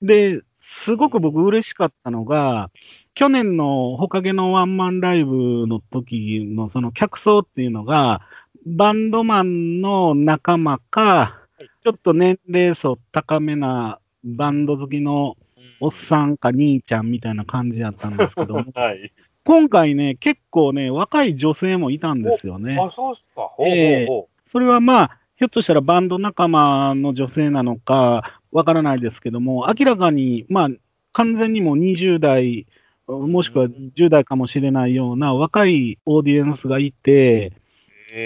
[0.00, 2.70] で、すごく僕嬉しかったのが、
[3.14, 8.22] 去年のほかげのワンマンライブの時のその客層っていうのが、
[8.66, 11.40] バンドマンの仲間か、
[11.84, 15.36] ちょっと年齢層高めなバンド好きの
[15.80, 19.12] おっさんか兄ちゃんみたいな感じだったんですけども、 はい。
[19.44, 22.78] 今回ね、結構ね、若い女性もいたんですよね。
[22.80, 23.42] あ、そうっすか。
[23.42, 30.68] ほうほうええほそれはまあ、ひょっとしたらバンド仲間の女性なのかわからないですけども、明らかに、まあ、
[31.12, 32.66] 完全にもう20代、
[33.06, 37.52] もしくは10代かもしれないような若いオーディエンスがいて、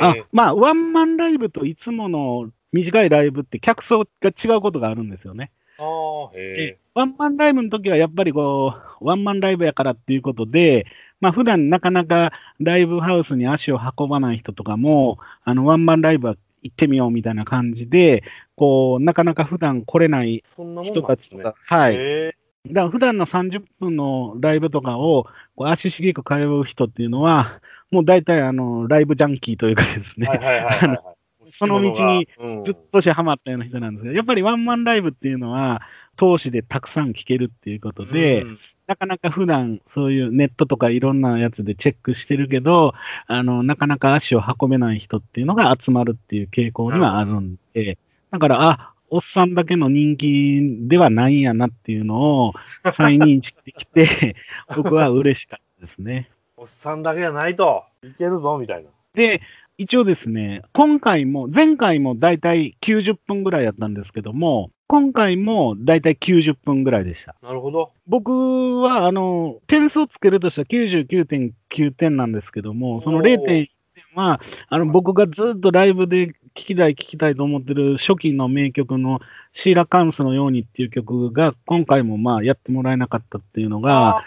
[0.00, 5.50] あ、まあ、ワンマンライブといつもの短いライブって客層が違うことがあるんですよね。
[5.78, 5.82] あ
[6.94, 10.86] ワンマンライブの時はやっぱりこう、ワンマンライブやからっていうことで、
[11.20, 18.24] まあ普段なかなかライブハウスに足を運ばない人とかも、あの、ワンマンライブは行ってみようみたいな感じで、
[18.56, 21.02] こう、なかなか普段来れない人。
[21.02, 22.36] たちとか、はい。
[22.70, 30.28] へだ普段の30分のライブとかをこう足しげく通う人っていうのは、もう大体あの、ライブジャンキーというかですね。
[31.52, 32.64] その道にうん。
[32.64, 35.82] ずっとしハマったような人なんですけど、やっぱりワンマンライブっていうのは、
[36.16, 38.58] 投資でたくさん聴けるっていうことで、うん。
[38.86, 42.94] なかなか普段そういうネットとかいろんなやつでチェックしてるけど、
[43.26, 47.98] あの、なかなか足を運べない人っていうのが集まるっていう傾向にはあるんで、
[48.30, 52.52] だから、あ、おっさんだけの人気ではないんやなっていうのを
[52.92, 54.36] 再認識できて、
[54.74, 56.30] 僕は嬉しかったですね。
[56.56, 58.90] おっさんだけじゃないと、いけるぞ、みたいな。
[59.14, 59.40] で、
[59.78, 67.34] 一応ですね、今回も、前回もだいたい90分ぐらいやったんですけども、今回もだいたい90分ぐらいでした。
[67.42, 67.92] なるほど。
[68.06, 73.68] 僕は、あの、点数をつけるとしたら99.9点なんですけども、そのおー0.1点
[74.14, 79.20] は、あの、僕がずっとライブで聴きたい聴きたいと思ってる初期の名曲の
[79.52, 84.24] シーラカンスのようにっていう曲が、今回もまあやってもらえなかったっていうのが、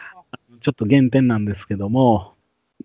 [0.62, 2.34] ちょっと減点なんですけども、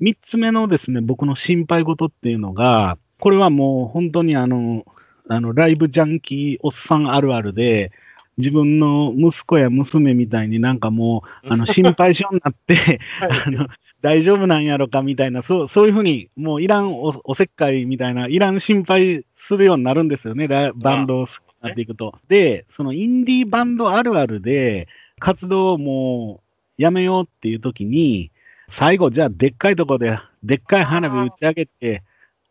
[0.01, 4.85] 三つ目のですね、僕の心配事っていうのが、これはもう本当にあの、
[5.29, 7.93] あの、ライブジャンキーおっさんあるあるで、
[8.37, 13.69] 自分の息子や娘みたいになんかもう、あの、心配性になって、あの、
[14.05, 22.15] 大丈夫なんやろかみたいな、そう、そういうふうに、もういらんおおせっかいみたいな、いらん心配するようになるんですよね、ラバンドを好きになっていくと。
[22.29, 24.89] で、そのインディーバンドあるあるで、
[25.21, 26.43] 活動をも
[26.79, 28.31] うやめようっていう時に、
[28.69, 32.03] 最後、じゃあ、でっかいとこで、でっかい花火打ち上げて、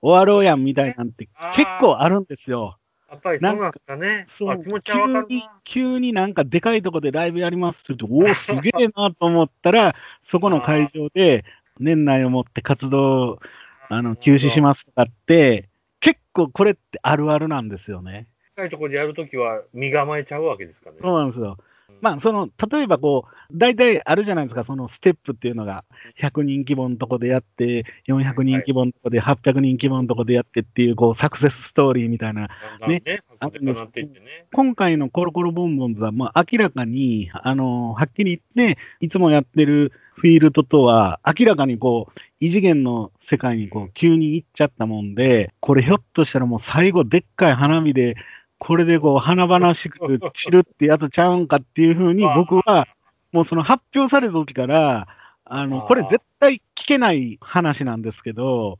[0.02, 2.78] 終わろうやんみたいなんて結構あるんですよ。
[3.14, 4.26] やっぱりそうなんですかね。
[4.28, 9.96] そうあ気持ちはわかる急に、急になんかでかいとこでライブやりますって言って、おお、すげえなと思ったら、
[10.26, 11.46] そこの会場で、
[11.80, 13.40] 年内をもって活動を
[13.90, 18.28] あの休止しますとかって、結構これってあるあるなんですよね。
[18.56, 20.98] 高いところでやるときは身構えちゃうわけですかね。
[21.02, 21.58] そうなんですよ。
[22.02, 25.86] まあ、その、例えばこう、大体あるじゃないですか、そのステップっていうのが、
[26.20, 32.50] 100人規模のとこでやって、400人規模のとこで、800人規模のとこでやってっていう、こう、サクセスストーリーみたいな
[32.88, 33.04] ね、
[33.40, 34.48] あ確実になっていってね。
[34.52, 48.16] 今回のコロコロボンボンズは、もう明らかに、あの、はっきり言って、いつもやってるフィールドとは、明らかにこう、異次元の世界にこう、急に行っちゃったもんで、これひょっとしたらもう最後でっかい花火で、
[48.64, 50.00] これでこう、華々しく
[50.34, 52.88] 散るってやつちゃうんかっていうふうに、僕は、
[53.34, 55.08] もうその発表された時から、
[55.44, 58.80] あの、これ絶対聞けない話なんですけど、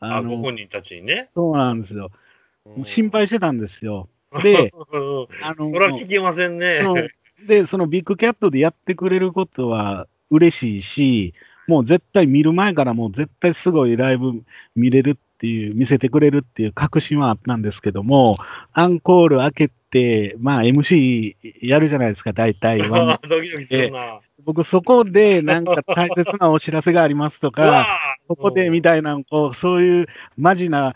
[0.00, 1.28] ああの、ご本人たちにね。
[1.36, 2.10] そうなんですよ。
[2.66, 4.08] うん心配してたんですよ。
[4.42, 6.80] で、うんあの、それは聞けませんね。
[7.46, 11.34] で、そのビッグキャットでやってくれることは嬉しいし、
[11.68, 14.42] もう絶対見る前からもう絶対すごいライブ
[14.74, 18.38] 見れるっていう、見せてくれるっていう確信はあったんですけども、
[18.72, 22.88] アンコール開けて、まあ MC やるじゃないですか、大体。
[22.88, 24.20] ワ ンドキドキするな。
[24.44, 27.88] 僕そこでなんか大切なお知らせがありますとか、
[28.28, 30.94] ここでみたいな、こう、そういうマジな、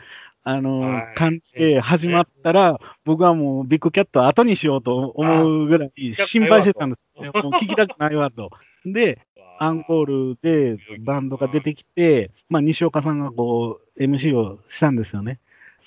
[0.48, 7.08] あのはい感じで始まったら、僕はもうビッグキャットを後にしようと思うぐらい心配してたんです。
[7.16, 8.50] もう聞きたくないわと。
[8.86, 9.18] で、
[9.58, 15.38] アンコールでバンドが出てきて、まあ、西岡さんがこう、MC をしたんですよね。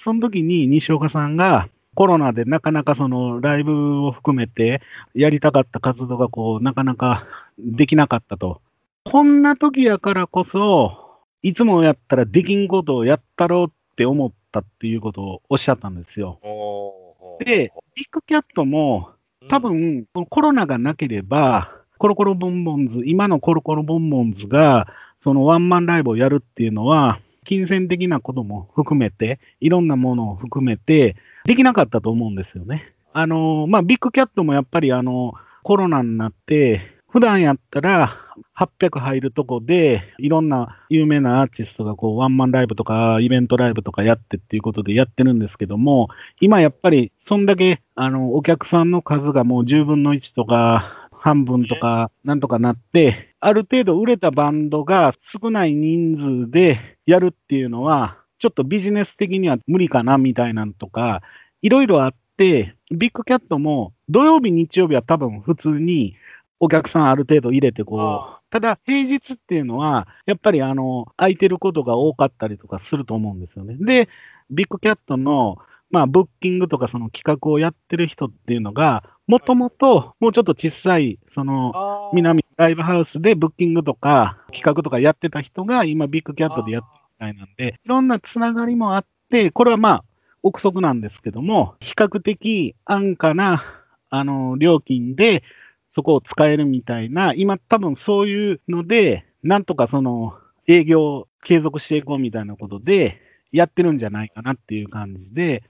[0.01, 4.81] その時に西岡さんが、コロナでなかなかそのライブを含めて
[5.13, 8.61] やりたかった活動がこう、なかなかできなかったと。
[9.03, 16.39] こんな時やからこそ、いつもやったらできんことをやったろうって思ったっていうことをおっしゃったんですよ。
[17.39, 19.09] で、ビッグキャットも
[19.47, 24.87] 多、分、このコロナがなければ、コロコロボンボンズ、今のコロコロボンボンズが、
[25.21, 32.93] そのワンマンライブをやるっていうのは、金銭的なことも含めて、いろんなものを含めて、できなかったと思うんですよね。
[33.13, 38.17] あの、まあ、ビッグキャットもやっぱりあの、コロナになって、普段やったら
[38.55, 61.21] 800入るとこで、いろんな有名なアーティストがこうワンマンライブとかイベントライブとかやってっていうことでやってるんですけども、今やっぱりそんだけあのお客さんの数がもう10分の1とか半分とかなんとかなって、ある程度売れたバンドが少ない人数でやるっていうのは、ちょっとビジネス的には無理かなみたいなんとか、
[61.61, 66.15] いろいろあって、ビッグキャットも土曜日、日曜日は多分普通に
[66.59, 73.77] お客さんある程度入れてこあう、ただ平日っていうのは、やっぱりあの、空いてることが多かったりとかすると思うんですよね。
[73.79, 74.09] で、
[74.49, 75.57] ビッグキャットの、
[75.91, 90.03] まあ、ブッキングとかその企画をやってる人っていうのが、もともともうちょっと小さい、その、南ライブハウスでブッキングとか企画とかやってた人が今ビッグキャットでやってるみたいなんで、いろんなつながりもあって、これはまあ、
[90.41, 93.63] 憶測なんですけども、比較的安価な、
[94.09, 95.43] あの、料金で
[95.91, 100.33] そこを使えるみたいな、今多分そういうので、なんとかその
[100.65, 105.61] 営業を継続していこうみたいなことでやってるんじゃないかなっていう感じで、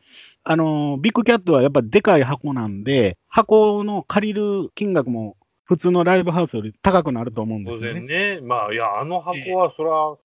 [0.51, 8.07] あの、ビッグキャットはやっぱでかい箱なんで、箱の借りる金額も普通のライブハウスより高くなると思うんです当よね。
[8.07, 8.41] 然ね。
[8.41, 9.83] まあ、いや、あの箱は、そ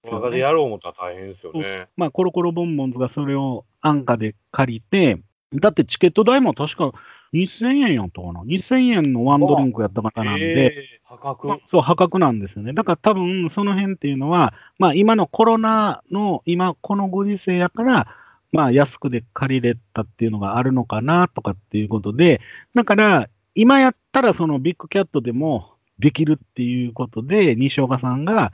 [0.09, 1.89] ら、中でやろう思ったら大変ですよね。
[1.99, 5.19] まあ、コロコロボンボンズがそれを安価で借りて、
[5.53, 6.93] だってチケット代も確か
[7.35, 11.49] 2000円やったかな ?2000 円のワンドリンクやった方なんで、えー破格。
[11.49, 12.73] まあそう、破格なんですよね。
[12.73, 18.09] だから多分その辺っていうのは、まあ今のコロナの今このご時世やから、
[18.55, 22.40] まあ安くで借りれたっていうのがあるのかなとかっていうことで、
[22.73, 28.53] だから今やったらそのビッグキャットでもできるっていうことで、西岡さんが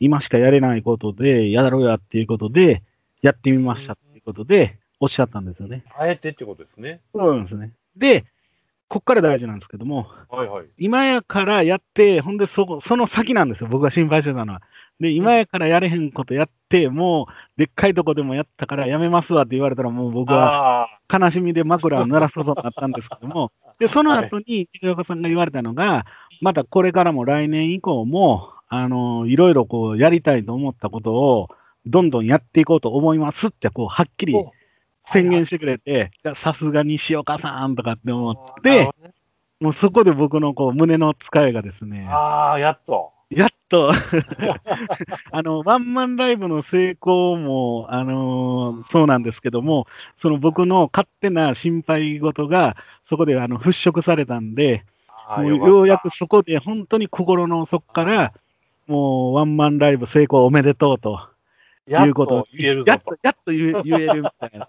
[0.00, 2.82] 今しかやれないことでやろうやっていうことで、
[3.20, 5.84] やってみましたっていうことでおっしゃったんですよね。
[5.98, 7.00] あえてってことですね。
[7.14, 7.72] そうなんですね。
[7.94, 8.24] で、
[8.88, 10.66] こっから大事なんですけども、はいはい。
[10.78, 14.62] 今やからやって、ほんでそこ、その先なんですよ、僕が心配してたのは。
[15.02, 26.06] で、今やからやれへんことやって、もう、でっかいとこでもやったからやめますわって言われたら、もう僕はあ悲しみで枕を鳴らすことになったんですけども、で、その後に、木岡さんが言われたのが、
[26.40, 31.48] またこれからも来年以降も、あの、いろいろこう、やりたいと思ったことを、
[31.84, 34.52] どんどんやっていこうと思いますって、こう、はっきりお
[35.06, 38.60] 宣言してくれて、さすが西岡さんとかって思っあ。
[38.60, 38.88] て
[39.60, 43.12] もうそこで僕のこう胸の使いがですね、ああ、やっと。
[43.36, 43.92] やっと。
[45.30, 49.86] あの、ワンマンライブの成功も、あのーそうなんですけども、
[50.18, 54.84] その僕の勝手な心配事が、そこであの払拭されたんで、
[55.36, 58.32] もうようやくそこで本当に心の底から、
[58.86, 61.32] もうワンマンライブ成功おめでとうと。
[61.88, 62.34] いうこと。
[62.36, 62.46] を
[62.86, 64.68] やっとやっと言えるみたいな、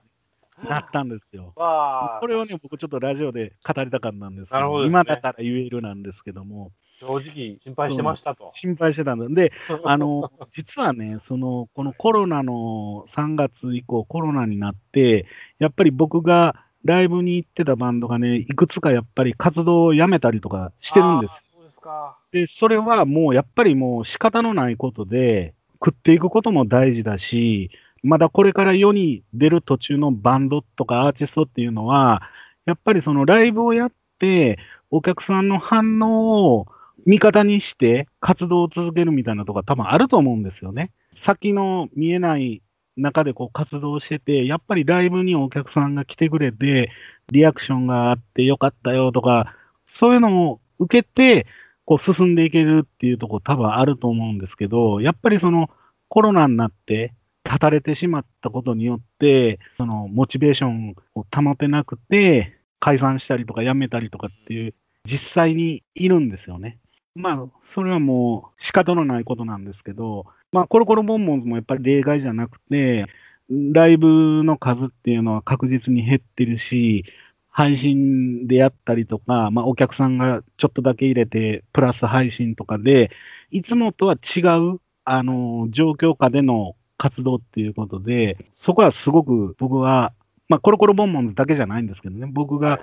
[0.67, 1.53] なったんですよ。
[1.55, 4.87] まあ、これをね、僕ちょっとラジオで語りたかったんですけど、どね。
[4.87, 6.71] 今だから言えるなんですけども、
[7.07, 8.51] 正直心配してましたと。
[8.53, 9.51] 心配してたんで、で、
[9.83, 15.25] あの、実はね、その、このコロナの3月以降、コロナになって、
[15.59, 21.43] やっぱり僕がライブに行ってたバンドがね、いくつかやっぱり活動をやめたりとかしてるんです。
[21.53, 22.17] そうですか。
[22.31, 27.71] で、それはもうやっぱりもう仕方のないことで、食っていくことも大事だし、
[28.03, 32.21] まだこれから世に出る途中のバンドとかアーティストっていうのは、
[32.65, 34.59] やっぱりそのライブをやって、
[34.91, 36.67] お客さんの反応を
[37.05, 40.91] 味方にして活動を続けるみたいなとこ多分あると思うんですよね。
[41.17, 42.61] 先の見えない
[42.95, 46.91] 中でこう活動してて、やっぱりライブにお客さんが来てくれて、
[47.31, 51.47] リアクションがあってよかったよとか、そういうのを受けて、
[51.85, 55.69] こう進んでいけるっていうところ多分あると思うんですけど、やっぱりその
[56.07, 57.13] コロナになって、
[57.45, 64.73] 立たれてしまったことによって、そのモチベーションを保てなくて、解散したりとか辞めたりとかっていう、
[65.05, 66.77] 実際にいるんですよね。
[67.15, 73.05] まあ、それはもう仕方のないことなんですけど、まあ、コロコロボンボンズもやっぱり例外じゃなくて、
[73.49, 77.05] ライブの数っていうのは確実に減ってるし、
[77.49, 83.11] 配信でやったりとか、まあ、お客さんがちょっとだけ入れて、プラス配信とかで、
[83.51, 84.39] いつもとは違
[84.75, 90.13] う、あの、状況下での活動っていうことで、そこはすごく僕は
[90.49, 92.79] まあ、コロコロボンボンズだけじゃないんですけどね、僕が、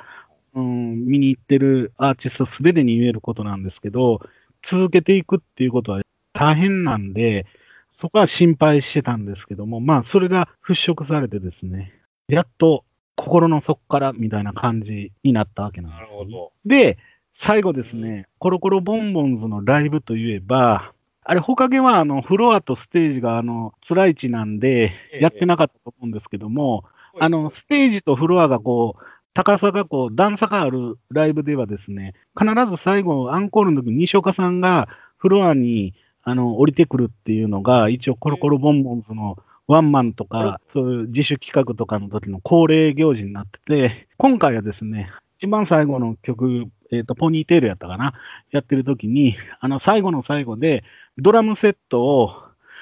[0.54, 4.20] うん、見に行ってるアーティストすべてに言えることなんですけど、
[4.62, 7.46] 続けていくっていうことは大変なんで、
[7.92, 11.92] そこは心配してたんですけども、まあ、それが払拭されてですね、
[12.28, 12.84] やっと
[13.16, 16.52] 心の底からみたいな感じになったわけなんですなるほど。
[16.64, 16.98] で、
[17.34, 20.92] 最後ですね、コロコロボンボンズのライブといえば、
[21.22, 25.20] あれ、他げはあのフロアとステージがあの辛い位置なんで、ええ。
[25.20, 26.84] やってなかったと思うんですけども、
[27.18, 29.02] あのステージとフロアがこう、
[29.32, 48.14] 高さがこう、段差があるライブではですね、必ず最後、アンコールの時に西岡さんがフロアにあの降りてくるっていうのが、一応コロコロボンボンズのワンマンとか、そういう自主企画とかの時の恒例行事になってて、今回はですね、一番最後の曲、えっ、と、ポニーテールやったかな
[48.50, 50.82] やってる時に、あの、最後の最後で、
[51.18, 52.34] ドラムセットを、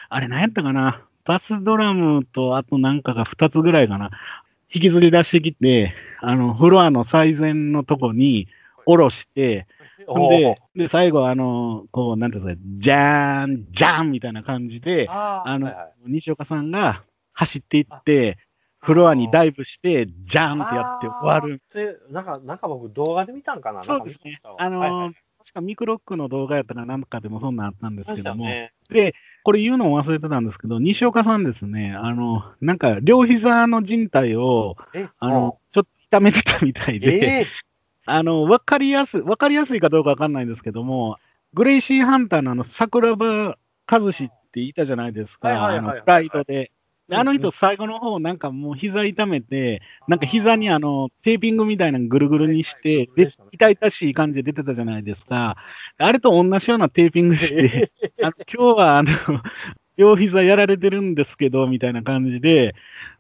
[0.09, 4.11] あれ何やったかなバスドラムとあとなんかが2つぐらいかな
[4.73, 8.49] 引きずり出してきて、あの、フロアの最前のとこに
[8.85, 9.67] 下ろして、
[10.07, 15.93] ほんおでー、で、最後あの、こう、なんていうんですか、じゃーん、じゃーんみたいな感じで、あのはいはい。
[16.07, 17.03] 西岡さんが
[17.33, 18.39] 走っていって、
[18.81, 21.63] フロアにダイブして、じゃーんってやって終わる。
[22.11, 24.41] なんか、なんか僕動画で見たんかなそうですね。
[24.59, 25.15] あのーはいはい
[25.49, 28.73] 確かミクロックの動画やったかなんかでもそんなんあったんですまけども、ね。
[28.91, 37.47] で、これ言うのを忘れてたんですけど、西岡さんですね、あの、なんか両膝の靭帯を、え、あの、ちょっと痛めてたみたいうん、で、え
[38.05, 41.17] あの、わかりやすい、わかりやすいかどうかわかんないんですけども、
[41.55, 43.57] グレイシーハンターのあの、桜庭
[43.91, 46.73] 和志っていたじゃないですか、はいはいはいはいあの、プライドで。
[47.09, 55.57] であの人、最後の方、なんかもう膝痛めて、なんか膝にあの、テーピングみたいなのぐるぐるにして、で、痛々しい感じで出てたじゃないですか。
[55.97, 57.91] あれと同じようなテーピングして、
[58.23, 59.09] あの今日はあの、
[59.97, 62.75] 両膝やられてるんですけど、みたいな感じで、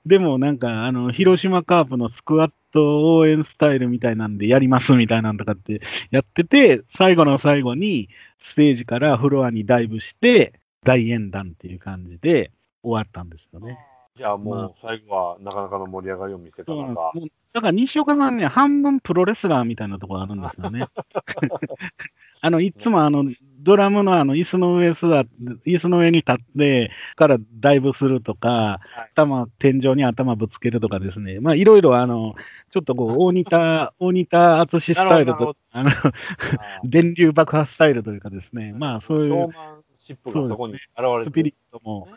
[0.05, 5.80] でもなんか、あの、広島カープのスクワット応援スタイルみたいなんでやりますみたいなんとかって
[6.11, 10.53] やってて、最後の最後にステージからフロアにダイブして、
[10.84, 12.53] 大演談っていう感じで
[12.83, 13.79] 終わったんですよね。
[14.16, 17.12] じゃあもまう最後はなかなかの盛り上がりを見せたのか。
[17.53, 20.87] だから西岡さんね、半分プロレスラーみたいなところあるんですよね。
[22.41, 23.24] あの、いつもあの、
[23.61, 25.07] ドラムのあの、椅子の上座
[25.66, 28.81] 椅子の上に立ってからダイブするとか、
[29.14, 31.41] 頭、天井に頭ぶつけるとかですね。
[31.41, 32.35] まあ、いろいろあの、
[32.70, 35.91] ちょっとこう、大仁田、 大仁田敦史スタイルと、あの、
[36.85, 38.72] 電流爆破スタイルというかですね。
[38.72, 42.09] まあ、そういうショーマンシップがそこに現れてスピリットも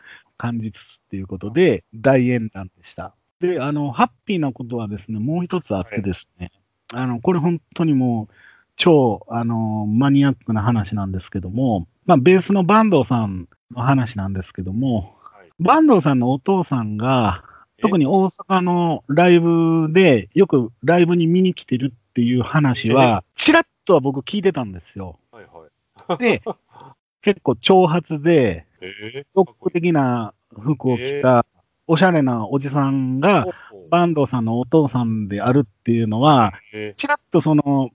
[0.42, 3.14] 感じつつっていうことで、大演談でした。
[3.40, 6.52] で、あの、ハッピーなことはですね、もう一つあってですね、
[6.92, 8.34] あの、これ本当にもう、
[8.76, 17.44] 超、あの、マニアックな話なんですけども、まあ、ベースの坂東さんの話なんですけども、はい坂東さんのお父さんが、
[17.82, 25.20] 特に大阪のライブで、よくライブに見に来てるっていう話は、ちらっとは僕聞いてたんですよ。
[25.32, 26.18] はいはい。
[26.18, 26.42] で、
[27.22, 31.46] 結構長髪で、えロック的な服を着た、
[31.88, 33.46] おしゃれなおじさんが、
[33.92, 37.90] 坂東さんのお父さんであるっていうのは、えちらっとその、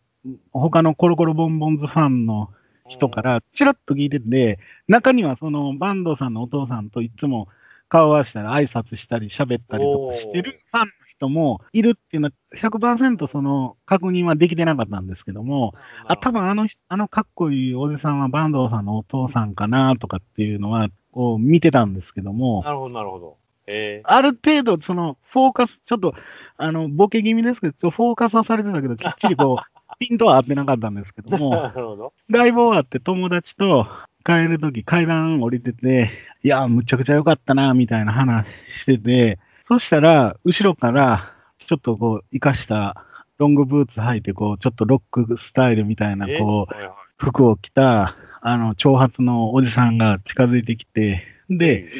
[0.52, 2.50] 他のコロコロボンボンズファンの
[2.88, 4.58] 人から、ちらっと聞いてて、
[4.88, 7.48] 中にはその坂東さんのお父さんといつも
[7.88, 15.74] 顔合わせたり、挨拶したり、喋ったりとかしてるファンの人もいるっていうのは、100%その確認はできてなかったんですけども、
[16.06, 23.36] あ、多分あの人、あのかっこいいおじさんは坂東さんのお父さんかなとかっていうのは、こう見てたんですけども、なるほど、なるほど。
[23.66, 26.14] えある程度、その、フォーカス、ちょっと、
[26.56, 32.12] あの、ボケ気味ですけど、フォーカスはされてたけど、きっちりこう、 ピントは合ってなかったんですけどー、も、なるほど。
[32.28, 33.86] ライブ終わって友達と
[34.24, 36.10] 帰るとき階段降りてて、
[36.42, 38.46] いや、むちゃくちゃ良かったな、みたいな話
[38.82, 41.32] してて、そしたら、後ろから、
[41.66, 43.04] ちょっとこう、生かした、
[43.38, 46.38] ロングブーツ履いて、こう、ちょっとロックスタイルみたいな、え？
[46.38, 46.74] こう、
[47.16, 51.90] 服を着た、あの、長髪のおじさんが近づいてきて、で、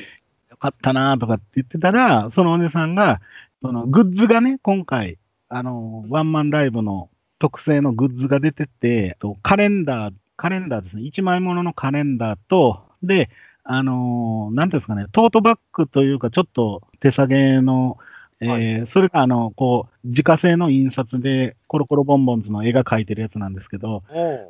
[0.50, 3.20] よかったなとかって言ってたら、そのおじさんが、
[3.62, 13.28] そのグッズがね、今回、あの、ワンマンライブの特製のグッズが出てて、とカレンダー、カレンダーですね、1枚もののカレンダーと、で、
[13.68, 17.98] あのなんですかね、トートバッグというか、ちょっと手提げの、
[18.40, 24.02] えーはそれがあの、こう、自家製の印刷で、コロコロボンボンズの絵が描いてるやつなんですけど、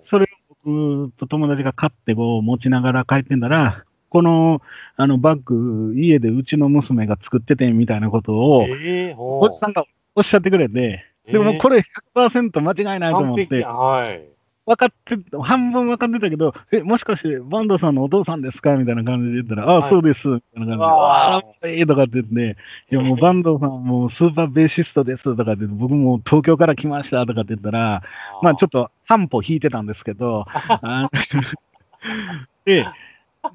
[0.04, 0.28] それを
[0.64, 4.60] 僕と友達が買ってこう持ちながら帰ってんだら、この
[4.96, 13.64] あのバッグ、家でうちの娘が作っててみたいなことを、えー、おおじさんがおっしゃってくれて、でもこれ100%間違いないと思って。
[14.66, 18.76] 分かって、半分分かってたけど、え、もしかして、バンドさんのお父さんですか？
[18.76, 19.88] みたいな感じで言ったら、ああ、はい。
[19.88, 20.26] そうです。
[20.26, 21.36] みたいな感じで、わあ。
[21.36, 22.56] ああ、いいとかって言って、
[22.90, 28.02] いや、もうバンドさんもうスーパーベーシストですとかって言って、僕も東京から来ましたとかって言ったら、
[28.42, 31.10] まあちょっと半歩引いてたんですけど、あ
[32.64, 32.86] で、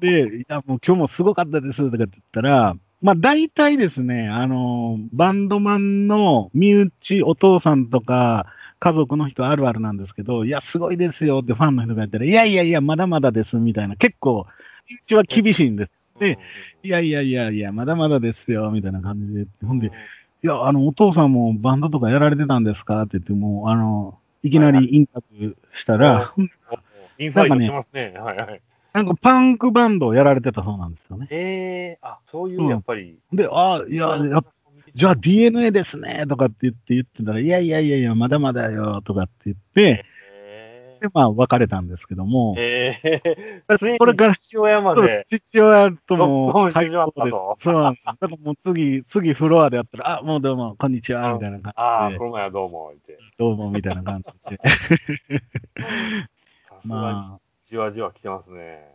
[0.00, 8.46] で、いや、もう今日もすごかったですとかって言ったら、まあ大体ですね、あの、バンドマンの身内、お父さんとか、
[8.82, 14.44] 家族の人あるあるなんですけど、いや、すごいですよってファンの人が言ったら、いやいやいや、まだまだですみたいな、結構、
[14.90, 15.92] 身内は厳しいんです。
[16.18, 16.36] で
[16.82, 19.90] いやいやいやいや、まだまだですよみたいな感じで、ほんで、い
[20.42, 26.34] や、あの、お父さんもバンドとかやられてたんですかって言って、もう、あの、いきなりインタビューしたら、
[27.18, 28.14] インファイトしますね。
[28.18, 28.60] はいはい。
[28.94, 31.28] なんかパンクバンドをやられてたそうなんですよね。
[31.30, 33.16] ええあ、そういうやっぱり。
[33.32, 34.42] で、あいや、や
[34.94, 45.26] じゃあ DNA ですねとかって言って言ってたら、いやいやいやいや、まだまだよとかって言って、えで、まあ別れたんですけども、ええついにこれから父親まで。
[45.30, 47.56] 父親ともロックオンして最しまっ高ですたと。
[47.60, 48.16] そうなんですよ。
[48.20, 53.18] だからもう次、次フロアでやったら、あ、もうどうも、こんにちは、みたいな感ああ、じでこ、の前はどうも、言って。
[53.38, 54.60] どうも、みたいな感じで。
[56.84, 58.94] まあ、じわじわ来てますね。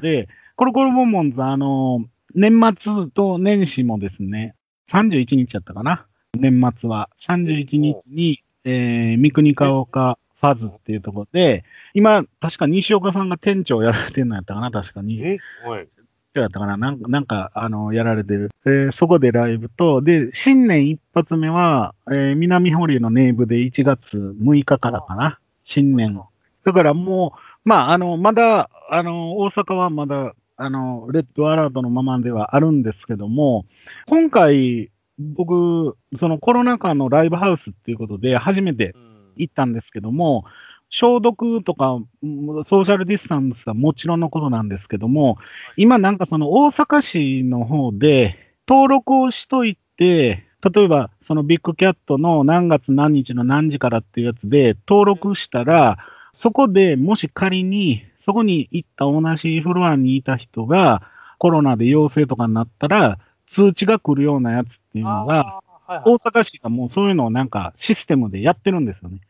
[0.00, 2.04] で、コロコロボンボンズ、あの、
[2.34, 4.54] 年末と年始もですね、
[4.90, 7.10] 31日やったかな、年末は。
[7.28, 11.64] 31日に、えー、三国ヶ丘ファズっていうところで、
[11.94, 15.20] 今、確か西岡さんが店長やられてるのやったかな、確かに。
[15.20, 15.88] えはい。
[16.34, 16.76] やったかな？
[16.76, 18.50] なんか、なんか、あの、やられてる。
[18.64, 25.38] で、そこでライブと、で、新年一発目は、えー南堀のネイブで1月6日からかな？
[25.64, 26.20] 新年。
[26.64, 33.64] だからもう、まあ、あの、まだ、あの、大阪はまだ、あの、レッドアラートのままではあるんですけども、
[34.08, 39.08] 今回、僕、そのコロナ禍のライブハウスっていうことで、初めてうん。
[39.36, 40.44] 行ったんですけども、
[40.90, 45.38] 消毒とか、うんソーシャルディスタンスはもちろんのことなんですけども、
[45.76, 48.36] 今なんかその大阪市の方で
[48.66, 50.44] 登録をしといて、
[50.74, 55.98] 例えばそのビッグキャットの何月何日の何時からっていうやつで登録したら、
[56.32, 61.00] そこでもし仮にそこに行った同じフロアにいた人が
[61.38, 63.18] コロナで陽性とかになったら
[63.48, 69.20] 通知が来るようなやつっていうのが、大阪市がもうそういうのをなんかシステムでやってるんですよね。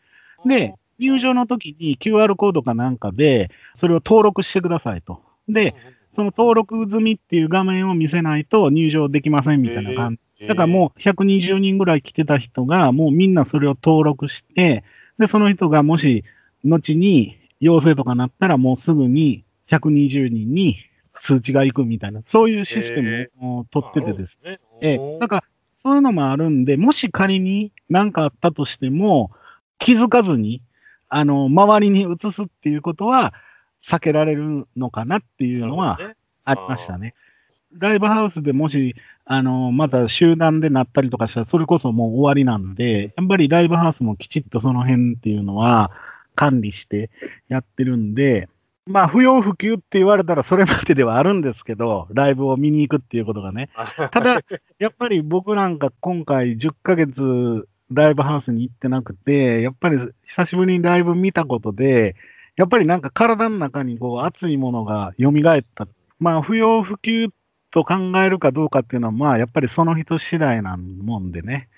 [0.45, 5.23] で、入場の時に QR コードかなんかで、それを登録してくださいと。
[5.49, 5.77] で、
[6.17, 10.49] その登録済みっていう画面を見せないと入場できませんみたいな感じ。
[10.49, 14.83] だからもう120人ぐらい来てた人が、もうみんなそれを登録して、
[15.21, 16.25] で、その人がもし、
[16.65, 20.77] 後に陽性とかなったら、もうすぐに120人に
[21.23, 24.59] 通知が行くみたいな、そういうシステムを取っててですね。
[24.81, 25.45] ええ、だから、
[25.83, 29.31] そういうのもあるんで、もし仮に何かあったとしても、
[29.79, 30.63] 気づかずに、
[31.09, 33.33] あの、周りに移すっていうことは
[33.83, 37.15] 避けられるのかなっていうのはね、ありましたね。
[37.73, 38.95] ライブハウスでもし、
[39.25, 45.91] あの、また集団でなったりとかしたら、それこそもう終わりなんで、やっぱりライブハウスもきちっとその辺っていうのは
[46.39, 47.11] 管理して
[47.49, 48.49] やってるんで、
[48.87, 53.71] まあ、不要不急って言われたらそれまでではあるんですけど、ライブを見に行くっていうことがね。
[54.13, 54.41] ただ、
[54.79, 62.15] やっぱり僕なんか今回10ヶ月ライブハウスに行ってなくて、やっぱり久しぶりにライブ見たことで、
[62.57, 65.89] やっぱりなんか体の中にこう熱いものが蘇った。
[66.21, 67.29] まあ不要不急
[67.73, 71.69] と考えるかどうかっていうのは、まあやっぱりその人次第なもんでね。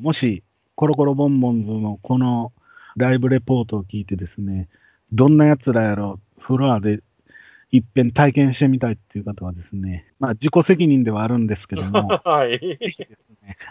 [0.00, 0.42] もし
[0.74, 2.52] コロコロボンボンズのこの
[2.96, 4.68] ライブレポートを聞いてですね、
[5.12, 7.00] どんな奴らやろ、フロアで
[7.70, 12.78] 一遍体験してみたいっていう方はですね、まあ自己責任ではあるんですけども、 はい。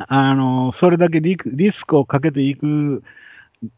[0.07, 3.03] あの、それだけリクリスクをかけていく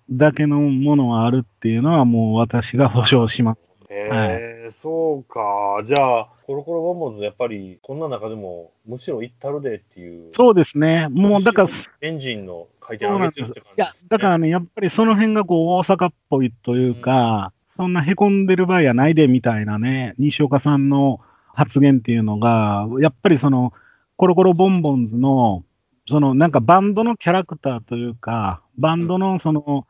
[0.10, 3.70] だけのものがあるっていうのはもう私が保証します。
[3.96, 5.84] えー、そうか。
[5.86, 11.08] じゃあ、コロコロボンボンズ、やっぱり、こんな中でも、むしろ行ったるでっていう、そうですね。
[11.10, 11.70] もうだから、
[12.02, 13.14] エンジンの回転。
[13.14, 21.20] 上げてるって感じいや、だからね、やっぱりその辺がこう大阪っぽいというか、そんな凹んでる場合やないでみたいなね、西岡さんの
[21.54, 23.74] 発言っていうのが、やっぱりその、
[24.18, 25.64] コロコロボンボンズの、
[26.10, 29.86] そのなんかバンドのキャラクターというか、バンドのその。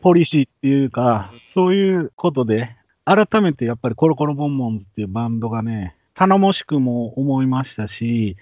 [0.00, 2.74] ポリシーっていうか、そういうことで、
[3.04, 8.36] 改めてやっぱりコロコロボンボンズっていうバンドがね、頼もしくも思いましたし、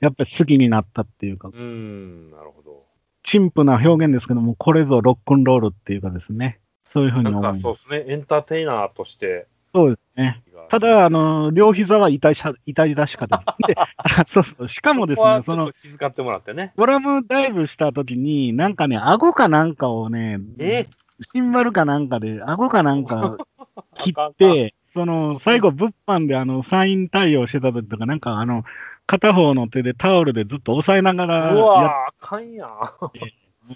[0.00, 2.84] やっぱり好きになったっていうか、うーん、なるほど。
[3.22, 7.60] 陳腐な表現ですけども、これぞロックンロールっていうかですね、そういうふうに思います。
[7.62, 9.46] そうですね、エンターテイナーとして。
[9.74, 10.42] そうですね。
[10.68, 13.46] ただ、あの、両膝は痛いしゃ痛いらしかったです。
[13.68, 14.68] で、あそうそう。
[14.68, 16.72] しかもですね、そのと、気遣ってもらってね。
[16.76, 20.86] ドラムダイブした時に、なんかね、顎かなんかをね、え
[21.20, 23.38] シンバルかなんかで、顎かなんか
[23.98, 28.64] 切って、その、最後、物販であの、サイン対応してた時とか、なんかあの、
[29.06, 32.68] 片方の手でタオルでずっと押さえながらやうわー、あかんやん。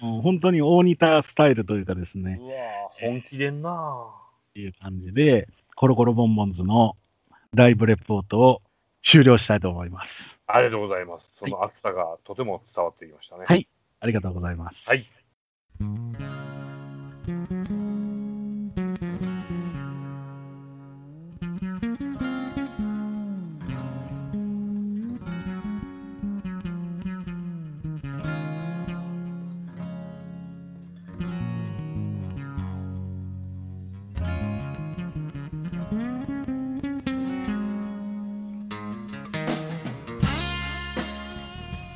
[0.01, 4.05] もう本当に大似たスタイルというかですね、ー、本気でんな
[4.49, 6.95] っていう感じで、コロコロボンボンズの
[7.53, 8.61] ライブレポートを
[9.03, 10.11] 終了したいと思います。
[10.47, 11.25] ありがとうございます。
[11.39, 13.45] その熱さがとても伝わってきましたね。
[13.47, 13.67] はい
[13.99, 14.75] ありがとうございます。
[14.85, 15.09] はい。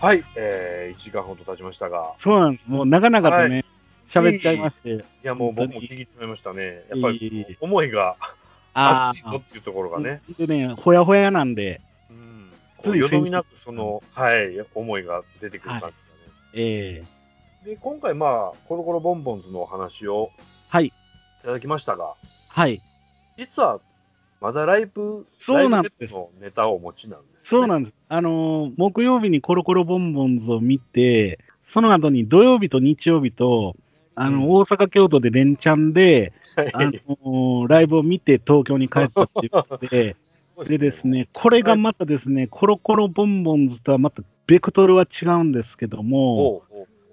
[0.02, 2.68] はい、えー、1時間ほど経ちましたが、そうなんです。
[2.68, 3.64] もう長々とはね、
[4.10, 4.96] 喋、っちゃいまして。
[4.96, 6.86] いや、もう僕も聞き詰めましたね。
[6.90, 8.16] やっぱり思いが
[8.74, 12.50] あ熱いぞっていうところがね、でね、ほやほやなんで、うん、
[12.82, 15.94] ついよどみなくその、はい、思いが出てくる感じがね。
[16.56, 17.04] え
[17.64, 17.70] え。
[17.70, 20.32] で、今回、まあ、コロコロボンボンズのお話を
[20.70, 20.94] はい、い
[21.44, 22.16] ただきましたが、
[22.50, 22.82] はい。
[23.38, 23.80] 実は、
[24.40, 26.14] まだライブ、そうなんです。
[26.40, 27.31] ネタをお持ちなんです、ね。
[27.52, 27.96] そうなんです。
[28.08, 33.76] あのー木曜日にコロコロボンボンズを見て、その後に土曜日と日曜日と、
[34.16, 40.16] あの、うん大阪、京都で連チャンで、はいあのーライブを見て東京に帰ったっていうことで、
[40.66, 41.06] でです。
[41.06, 46.64] ね、これがまたですね、コロコロボンボンズとはまたベクトルは違うんですけども、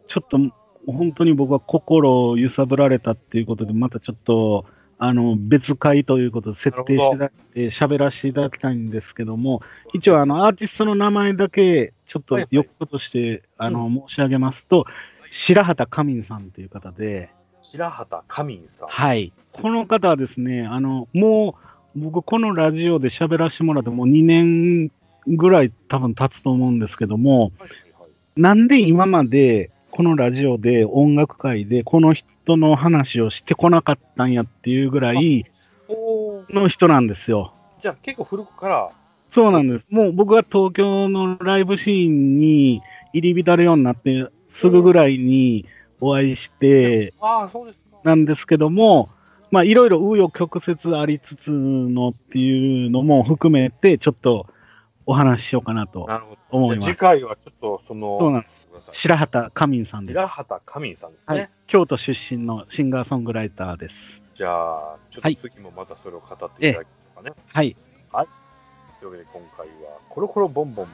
[0.06, 0.38] ちょっと
[0.86, 4.66] 本当に僕は心を揺さぶられたっていうことで、またちょっと、
[4.98, 9.62] あの、別会ということで設定していただいて、喋らせていただきたいんですけども、
[9.94, 14.86] 一応あの、アーティストの名前だけ、ちょっとよっことして、あの、申し上げますと、
[15.30, 17.30] 白畑カミンさんという方で、
[17.60, 18.88] 白畑カミンさん。
[18.88, 19.32] はい。
[19.52, 21.56] この方はですね、あの、も
[21.96, 24.90] う、僕、このラジオで喋らせてもらってもう2年
[25.26, 27.70] ぐらい多分経つと思うんですけども、はいはい
[28.38, 35.46] なんで今までこのラジオで音楽界でこの人の話をしてこなかったんやっていうぐらい
[36.50, 37.52] の人なんですよ。
[37.82, 38.90] じゃあ結構古くから、
[39.30, 39.92] そうなんです。
[39.92, 42.82] もう僕は東京のライブシーンに
[43.12, 45.66] 入り浸るようになってすぐぐらいに
[46.00, 47.98] お会いしてああ、そうですか。
[48.04, 49.10] なんですけども、
[49.50, 54.46] まあいろいろ紆余曲折ありつつのっていうのも含めてちょっと
[55.06, 56.06] お話ししようかなと。
[56.50, 56.96] 思います次。
[56.96, 58.67] 回はちょっとその、そうなんです。
[58.78, 58.96] ださい。
[58.96, 60.16] 白畑カミンさんです。
[60.16, 61.50] 白畑カミンさんですね、はい。
[61.66, 64.20] 京都出身のシンガーソングライターです。
[64.34, 67.32] じゃあ、ちょっと次もまたそれを語っていただきますかね。
[67.46, 67.76] はい。
[68.12, 68.26] はい。
[69.00, 70.86] というわけで今回は、コロコロボンボン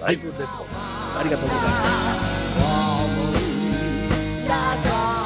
[0.00, 0.52] ライブベスト、は
[1.18, 1.64] い、ありがとうござい
[4.48, 5.23] ます。